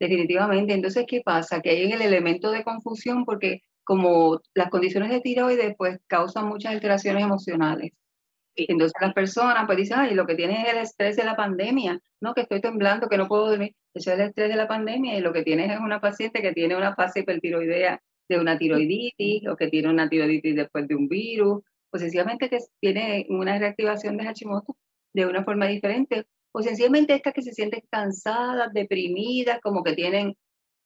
Definitivamente. 0.00 0.74
Entonces, 0.74 1.04
¿qué 1.06 1.20
pasa? 1.24 1.60
Que 1.60 1.70
hay 1.70 1.82
en 1.84 1.92
el 1.92 2.02
elemento 2.02 2.50
de 2.50 2.64
confusión 2.64 3.24
porque 3.24 3.62
como 3.88 4.42
las 4.52 4.68
condiciones 4.68 5.08
de 5.08 5.22
tiroides 5.22 5.74
pues 5.78 5.98
causan 6.06 6.46
muchas 6.46 6.74
alteraciones 6.74 7.24
emocionales. 7.24 7.92
Entonces 8.54 8.92
las 9.00 9.14
personas 9.14 9.64
pues 9.64 9.78
dicen, 9.78 9.98
ay, 9.98 10.12
lo 10.12 10.26
que 10.26 10.34
tiene 10.34 10.60
es 10.60 10.74
el 10.74 10.78
estrés 10.80 11.16
de 11.16 11.24
la 11.24 11.34
pandemia, 11.34 11.98
no, 12.20 12.34
que 12.34 12.42
estoy 12.42 12.60
temblando, 12.60 13.08
que 13.08 13.16
no 13.16 13.28
puedo 13.28 13.48
dormir. 13.48 13.74
Eso 13.94 14.12
es 14.12 14.18
el 14.18 14.26
estrés 14.26 14.50
de 14.50 14.56
la 14.56 14.68
pandemia 14.68 15.16
y 15.16 15.22
lo 15.22 15.32
que 15.32 15.42
tienes 15.42 15.72
es 15.72 15.80
una 15.80 16.02
paciente 16.02 16.42
que 16.42 16.52
tiene 16.52 16.76
una 16.76 16.94
fase 16.94 17.20
hipertiroidea 17.20 18.02
de 18.28 18.38
una 18.38 18.58
tiroiditis 18.58 19.48
o 19.48 19.56
que 19.56 19.68
tiene 19.68 19.88
una 19.88 20.06
tiroiditis 20.06 20.54
después 20.54 20.86
de 20.86 20.94
un 20.94 21.08
virus, 21.08 21.62
o 21.90 21.98
sencillamente 21.98 22.50
que 22.50 22.58
tiene 22.80 23.24
una 23.30 23.58
reactivación 23.58 24.18
de 24.18 24.24
Hashimoto 24.24 24.76
de 25.14 25.24
una 25.24 25.44
forma 25.44 25.66
diferente, 25.66 26.26
o 26.52 26.60
sencillamente 26.60 27.14
estas 27.14 27.32
que 27.32 27.40
se 27.40 27.54
sienten 27.54 27.80
cansadas, 27.90 28.70
deprimidas, 28.74 29.60
como 29.62 29.82
que 29.82 29.94
tienen, 29.94 30.36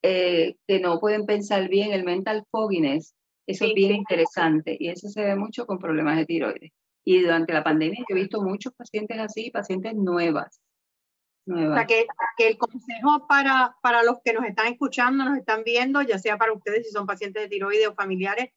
eh, 0.02 0.56
que 0.66 0.80
no 0.80 0.98
pueden 1.00 1.26
pensar 1.26 1.68
bien, 1.68 1.92
el 1.92 2.04
mental 2.04 2.44
fogginess, 2.50 3.14
eso 3.46 3.64
es 3.64 3.74
bien 3.74 3.94
interesante 3.94 4.76
y 4.78 4.88
eso 4.88 5.08
se 5.08 5.22
ve 5.22 5.36
mucho 5.36 5.66
con 5.66 5.78
problemas 5.78 6.16
de 6.16 6.26
tiroides. 6.26 6.72
Y 7.04 7.20
durante 7.20 7.52
la 7.52 7.64
pandemia 7.64 8.04
yo 8.08 8.16
he 8.16 8.20
visto 8.20 8.42
muchos 8.42 8.72
pacientes 8.74 9.18
así, 9.18 9.50
pacientes 9.50 9.94
nuevas. 9.94 10.60
O 11.44 11.74
sea, 11.74 11.86
que, 11.86 12.06
que, 12.36 12.46
el 12.46 12.56
consejo 12.56 13.26
para, 13.26 13.76
para 13.82 14.04
los 14.04 14.18
que 14.24 14.32
nos 14.32 14.44
están 14.44 14.68
escuchando, 14.68 15.24
nos 15.24 15.36
están 15.36 15.64
viendo, 15.64 16.00
ya 16.00 16.18
sea 16.20 16.38
para 16.38 16.52
ustedes 16.52 16.86
si 16.86 16.92
son 16.92 17.04
pacientes 17.04 17.42
de 17.42 17.48
tiroides 17.48 17.88
o 17.88 17.94
familiares, 17.94 18.50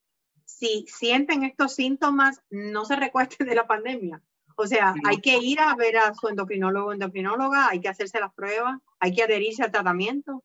si 0.44 0.84
sienten 0.86 1.42
estos 1.42 1.74
síntomas, 1.74 2.40
no 2.48 2.84
se 2.84 2.94
recuesten 2.94 3.48
de 3.48 3.56
la 3.56 3.66
pandemia. 3.66 4.22
O 4.56 4.66
sea, 4.66 4.94
hay 5.04 5.20
que 5.20 5.36
ir 5.36 5.60
a 5.60 5.74
ver 5.74 5.98
a 5.98 6.14
su 6.14 6.28
endocrinólogo 6.28 6.88
o 6.88 6.92
endocrinóloga, 6.92 7.68
hay 7.68 7.80
que 7.80 7.88
hacerse 7.88 8.20
las 8.20 8.32
pruebas, 8.32 8.78
hay 9.00 9.14
que 9.14 9.24
adherirse 9.24 9.62
al 9.62 9.72
tratamiento. 9.72 10.42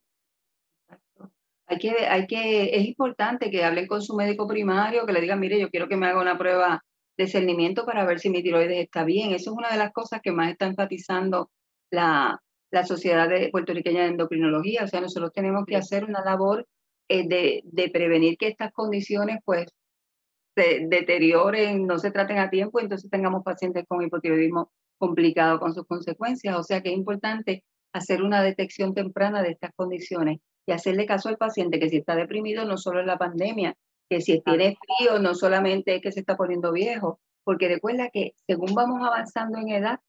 Hay 1.68 1.78
que, 1.78 1.92
hay 2.08 2.28
que, 2.28 2.76
es 2.76 2.86
importante 2.86 3.50
que 3.50 3.64
hablen 3.64 3.88
con 3.88 4.02
su 4.02 4.16
médico 4.16 4.48
primario, 4.48 5.06
que 5.06 5.14
le 5.14 5.22
digan, 5.22 5.40
mire, 5.40 5.60
yo 5.60 5.70
quiero 5.70 5.88
que 5.88 5.96
me 5.96 6.08
haga 6.08 6.22
una 6.22 6.38
prueba 6.38 6.84
discernimiento 7.18 7.86
para 7.86 8.06
ver 8.06 8.20
si 8.20 8.30
mi 8.30 8.44
tiroides 8.44 8.80
está 8.84 9.04
bien. 9.04 9.32
Eso 9.32 9.52
es 9.52 9.58
una 9.58 9.72
de 9.72 9.78
las 9.78 9.92
cosas 9.92 10.22
que 10.22 10.32
más 10.32 10.52
está 10.52 10.66
enfatizando 10.66 11.50
la, 11.92 12.42
la 12.72 12.86
Sociedad 12.86 13.30
de 13.30 13.50
Puertorriqueña 13.50 14.04
de 14.04 14.10
Endocrinología. 14.10 14.84
O 14.84 14.88
sea, 14.88 15.02
nosotros 15.02 15.32
tenemos 15.34 15.66
que 15.66 15.76
hacer 15.76 16.06
una 16.06 16.24
labor 16.24 16.68
eh, 17.08 17.28
de, 17.28 17.62
de, 17.66 17.90
prevenir 17.90 18.38
que 18.38 18.48
estas 18.48 18.72
condiciones 18.72 19.40
pues 19.46 19.68
se 20.56 20.86
deterioren, 20.88 21.86
no 21.88 22.00
se 22.00 22.12
traten 22.12 22.40
a 22.40 22.50
tiempo, 22.50 22.80
entonces 22.80 23.10
tengamos 23.10 23.44
pacientes 23.44 23.86
con 23.88 24.02
hipotiroidismo 24.02 24.72
complicado 24.98 25.60
con 25.60 25.74
sus 25.74 25.86
consecuencias. 25.86 26.56
O 26.58 26.64
sea 26.64 26.82
que 26.82 26.90
es 26.90 26.98
importante 26.98 27.64
hacer 27.94 28.24
una 28.24 28.42
detección 28.44 28.94
temprana 28.94 29.42
de 29.44 29.52
estas 29.52 29.72
condiciones 29.76 30.40
y 30.66 30.72
hacerle 30.72 31.06
caso 31.06 31.30
al 31.30 31.38
paciente 31.38 31.80
que 31.80 31.90
si 31.90 31.98
está 31.98 32.16
deprimido 32.16 32.66
no 32.66 32.78
solo 32.78 33.00
es 33.00 33.06
la 33.06 33.18
pandemia, 33.18 33.76
que 34.10 34.22
si 34.22 34.42
tiene 34.42 34.78
frío 34.78 35.20
no 35.20 35.34
solamente 35.34 35.96
es 35.96 36.02
que 36.02 36.12
se 36.12 36.20
está 36.20 36.36
poniendo 36.36 36.72
viejo, 36.72 37.20
porque 37.44 37.68
recuerda 37.68 38.10
que 38.10 38.34
según 38.46 38.74
vamos 38.76 39.02
avanzando 39.02 39.58
en 39.58 39.70
edad 39.70 40.00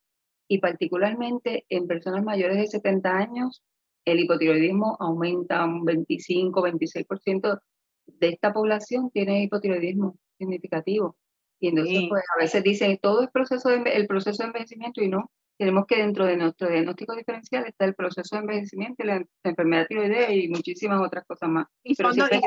y 0.48 0.58
particularmente 0.58 1.64
en 1.68 1.86
personas 1.86 2.24
mayores 2.24 2.58
de 2.58 2.66
70 2.66 3.16
años, 3.16 3.62
el 4.04 4.20
hipotiroidismo 4.20 4.96
aumenta 5.00 5.64
un 5.64 5.84
25, 5.84 6.62
26% 6.62 7.60
de 8.06 8.28
esta 8.28 8.52
población 8.52 9.10
tiene 9.10 9.42
hipotiroidismo 9.44 10.16
significativo. 10.38 11.16
Y 11.60 11.68
entonces, 11.68 12.02
pues 12.08 12.24
a 12.36 12.40
veces 12.40 12.62
dicen, 12.64 12.98
todo 13.00 13.22
es 13.22 13.30
proceso 13.30 13.68
de, 13.68 13.82
el 13.92 14.06
proceso 14.08 14.42
de 14.42 14.48
envejecimiento 14.48 15.00
y 15.00 15.08
no. 15.08 15.30
Tenemos 15.62 15.86
que 15.86 15.98
dentro 15.98 16.26
de 16.26 16.36
nuestro 16.36 16.68
diagnóstico 16.68 17.14
diferencial 17.14 17.64
está 17.64 17.84
el 17.84 17.94
proceso 17.94 18.34
de 18.34 18.42
envejecimiento, 18.42 19.04
la, 19.04 19.24
enfermedad 19.44 19.86
tiroidea 19.86 20.32
y 20.32 20.48
muchísimas 20.48 21.00
otras 21.00 21.24
cosas 21.24 21.48
más. 21.50 21.66
Y 21.84 21.94
son, 21.94 22.16
dos 22.16 22.28
cosas 22.28 22.40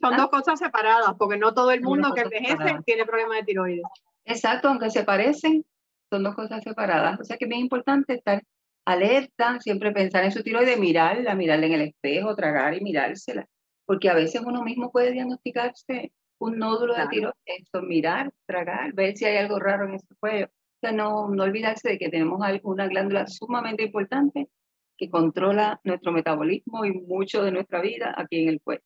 son 0.00 0.16
dos 0.16 0.28
cosas 0.30 0.58
separadas, 0.58 1.14
porque 1.18 1.36
no 1.36 1.52
todo 1.52 1.70
el 1.70 1.82
mundo 1.82 2.14
que 2.14 2.22
envejece 2.22 2.78
tiene 2.86 3.04
problemas 3.04 3.36
de 3.36 3.42
tiroides. 3.42 3.84
Exacto, 4.24 4.68
aunque 4.68 4.88
se 4.88 5.04
parecen, 5.04 5.66
son 6.10 6.22
dos 6.22 6.34
cosas 6.34 6.64
separadas. 6.64 7.20
O 7.20 7.24
sea 7.24 7.36
que 7.36 7.44
es 7.44 7.48
bien 7.50 7.60
importante 7.60 8.14
estar 8.14 8.42
alerta, 8.86 9.60
siempre 9.60 9.92
pensar 9.92 10.24
en 10.24 10.32
su 10.32 10.42
tiroides, 10.42 10.78
mirarla, 10.78 11.34
mirarla 11.34 11.66
en 11.66 11.72
el 11.74 11.82
espejo, 11.82 12.34
tragar 12.34 12.72
y 12.72 12.80
mirársela. 12.80 13.46
Porque 13.84 14.08
a 14.08 14.14
veces 14.14 14.40
uno 14.46 14.62
mismo 14.62 14.90
puede 14.90 15.12
diagnosticarse 15.12 16.10
un 16.38 16.58
nódulo 16.58 16.94
de 16.94 17.06
tiroides, 17.08 17.36
esto, 17.44 17.82
mirar, 17.82 18.32
tragar, 18.46 18.94
ver 18.94 19.14
si 19.14 19.26
hay 19.26 19.36
algo 19.36 19.58
raro 19.58 19.84
en 19.84 19.96
ese 19.96 20.14
cuello. 20.18 20.48
Sea, 20.84 20.92
no, 20.92 21.28
no 21.28 21.44
olvidarse 21.44 21.88
de 21.88 21.98
que 21.98 22.10
tenemos 22.10 22.38
una 22.62 22.88
glándula 22.88 23.26
sumamente 23.26 23.84
importante 23.84 24.50
que 24.98 25.08
controla 25.08 25.80
nuestro 25.82 26.12
metabolismo 26.12 26.84
y 26.84 26.92
mucho 26.92 27.42
de 27.42 27.52
nuestra 27.52 27.80
vida 27.80 28.14
aquí 28.16 28.42
en 28.42 28.50
el 28.50 28.60
cuello 28.60 28.82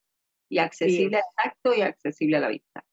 y 0.49 0.59
accesible 0.59 1.17
al 1.17 1.23
tacto 1.37 1.75
y 1.75 1.83
accesible 1.83 2.37
a 2.37 2.41
la 2.41 2.49
vista. 2.51 2.85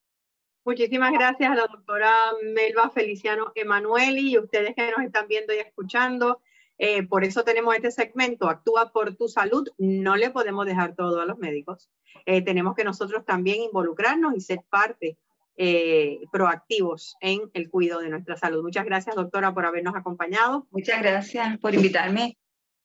Muchísimas 0.65 1.11
gracias 1.11 1.51
a 1.51 1.55
la 1.55 1.67
doctora 1.67 2.11
Melba 2.55 2.89
Feliciano 2.89 3.51
Emanueli 3.53 4.31
y 4.31 4.39
ustedes 4.39 4.73
que 4.75 4.89
nos 4.89 5.05
están 5.05 5.27
viendo 5.27 5.53
y 5.53 5.57
escuchando. 5.57 6.41
Eh, 6.79 7.03
por 7.07 7.23
eso 7.23 7.43
tenemos 7.43 7.75
este 7.75 7.91
segmento, 7.91 8.49
Actúa 8.49 8.91
por 8.91 9.15
tu 9.15 9.27
salud. 9.27 9.69
No 9.77 10.15
le 10.15 10.31
podemos 10.31 10.65
dejar 10.65 10.95
todo 10.95 11.21
a 11.21 11.27
los 11.27 11.37
médicos. 11.37 11.91
Eh, 12.25 12.41
tenemos 12.41 12.73
que 12.73 12.83
nosotros 12.83 13.23
también 13.23 13.61
involucrarnos 13.61 14.35
y 14.35 14.41
ser 14.41 14.61
parte 14.67 15.19
eh, 15.57 16.19
proactivos 16.31 17.15
en 17.21 17.49
el 17.53 17.69
cuidado 17.69 18.01
de 18.01 18.09
nuestra 18.09 18.35
salud. 18.37 18.63
Muchas 18.63 18.85
gracias, 18.85 19.15
doctora, 19.15 19.53
por 19.53 19.65
habernos 19.65 19.95
acompañado. 19.95 20.67
Muchas 20.71 21.01
gracias 21.01 21.57
por 21.59 21.73
invitarme. 21.73 22.37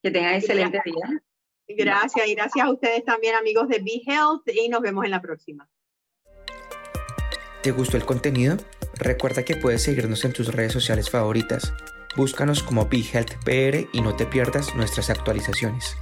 Que 0.03 0.11
tengan 0.11 0.35
excelente 0.35 0.81
día. 0.85 1.23
Gracias 1.69 2.27
y 2.27 2.35
gracias 2.35 2.67
a 2.67 2.71
ustedes 2.71 3.05
también 3.05 3.35
amigos 3.35 3.69
de 3.69 3.79
Be 3.79 4.03
Health 4.07 4.49
y 4.49 4.69
nos 4.69 4.81
vemos 4.81 5.05
en 5.05 5.11
la 5.11 5.21
próxima. 5.21 5.69
¿Te 7.63 7.73
gustó 7.73 7.97
el 7.97 8.07
contenido? 8.07 8.57
Recuerda 8.95 9.45
que 9.45 9.57
puedes 9.57 9.83
seguirnos 9.83 10.25
en 10.25 10.33
tus 10.33 10.49
redes 10.49 10.73
sociales 10.73 11.11
favoritas. 11.11 11.75
Búscanos 12.17 12.63
como 12.63 12.87
Be 12.87 13.05
Health 13.13 13.35
PR 13.45 13.89
y 13.93 14.01
no 14.01 14.17
te 14.17 14.27
pierdas 14.27 14.75
nuestras 14.75 15.11
actualizaciones. 15.11 15.97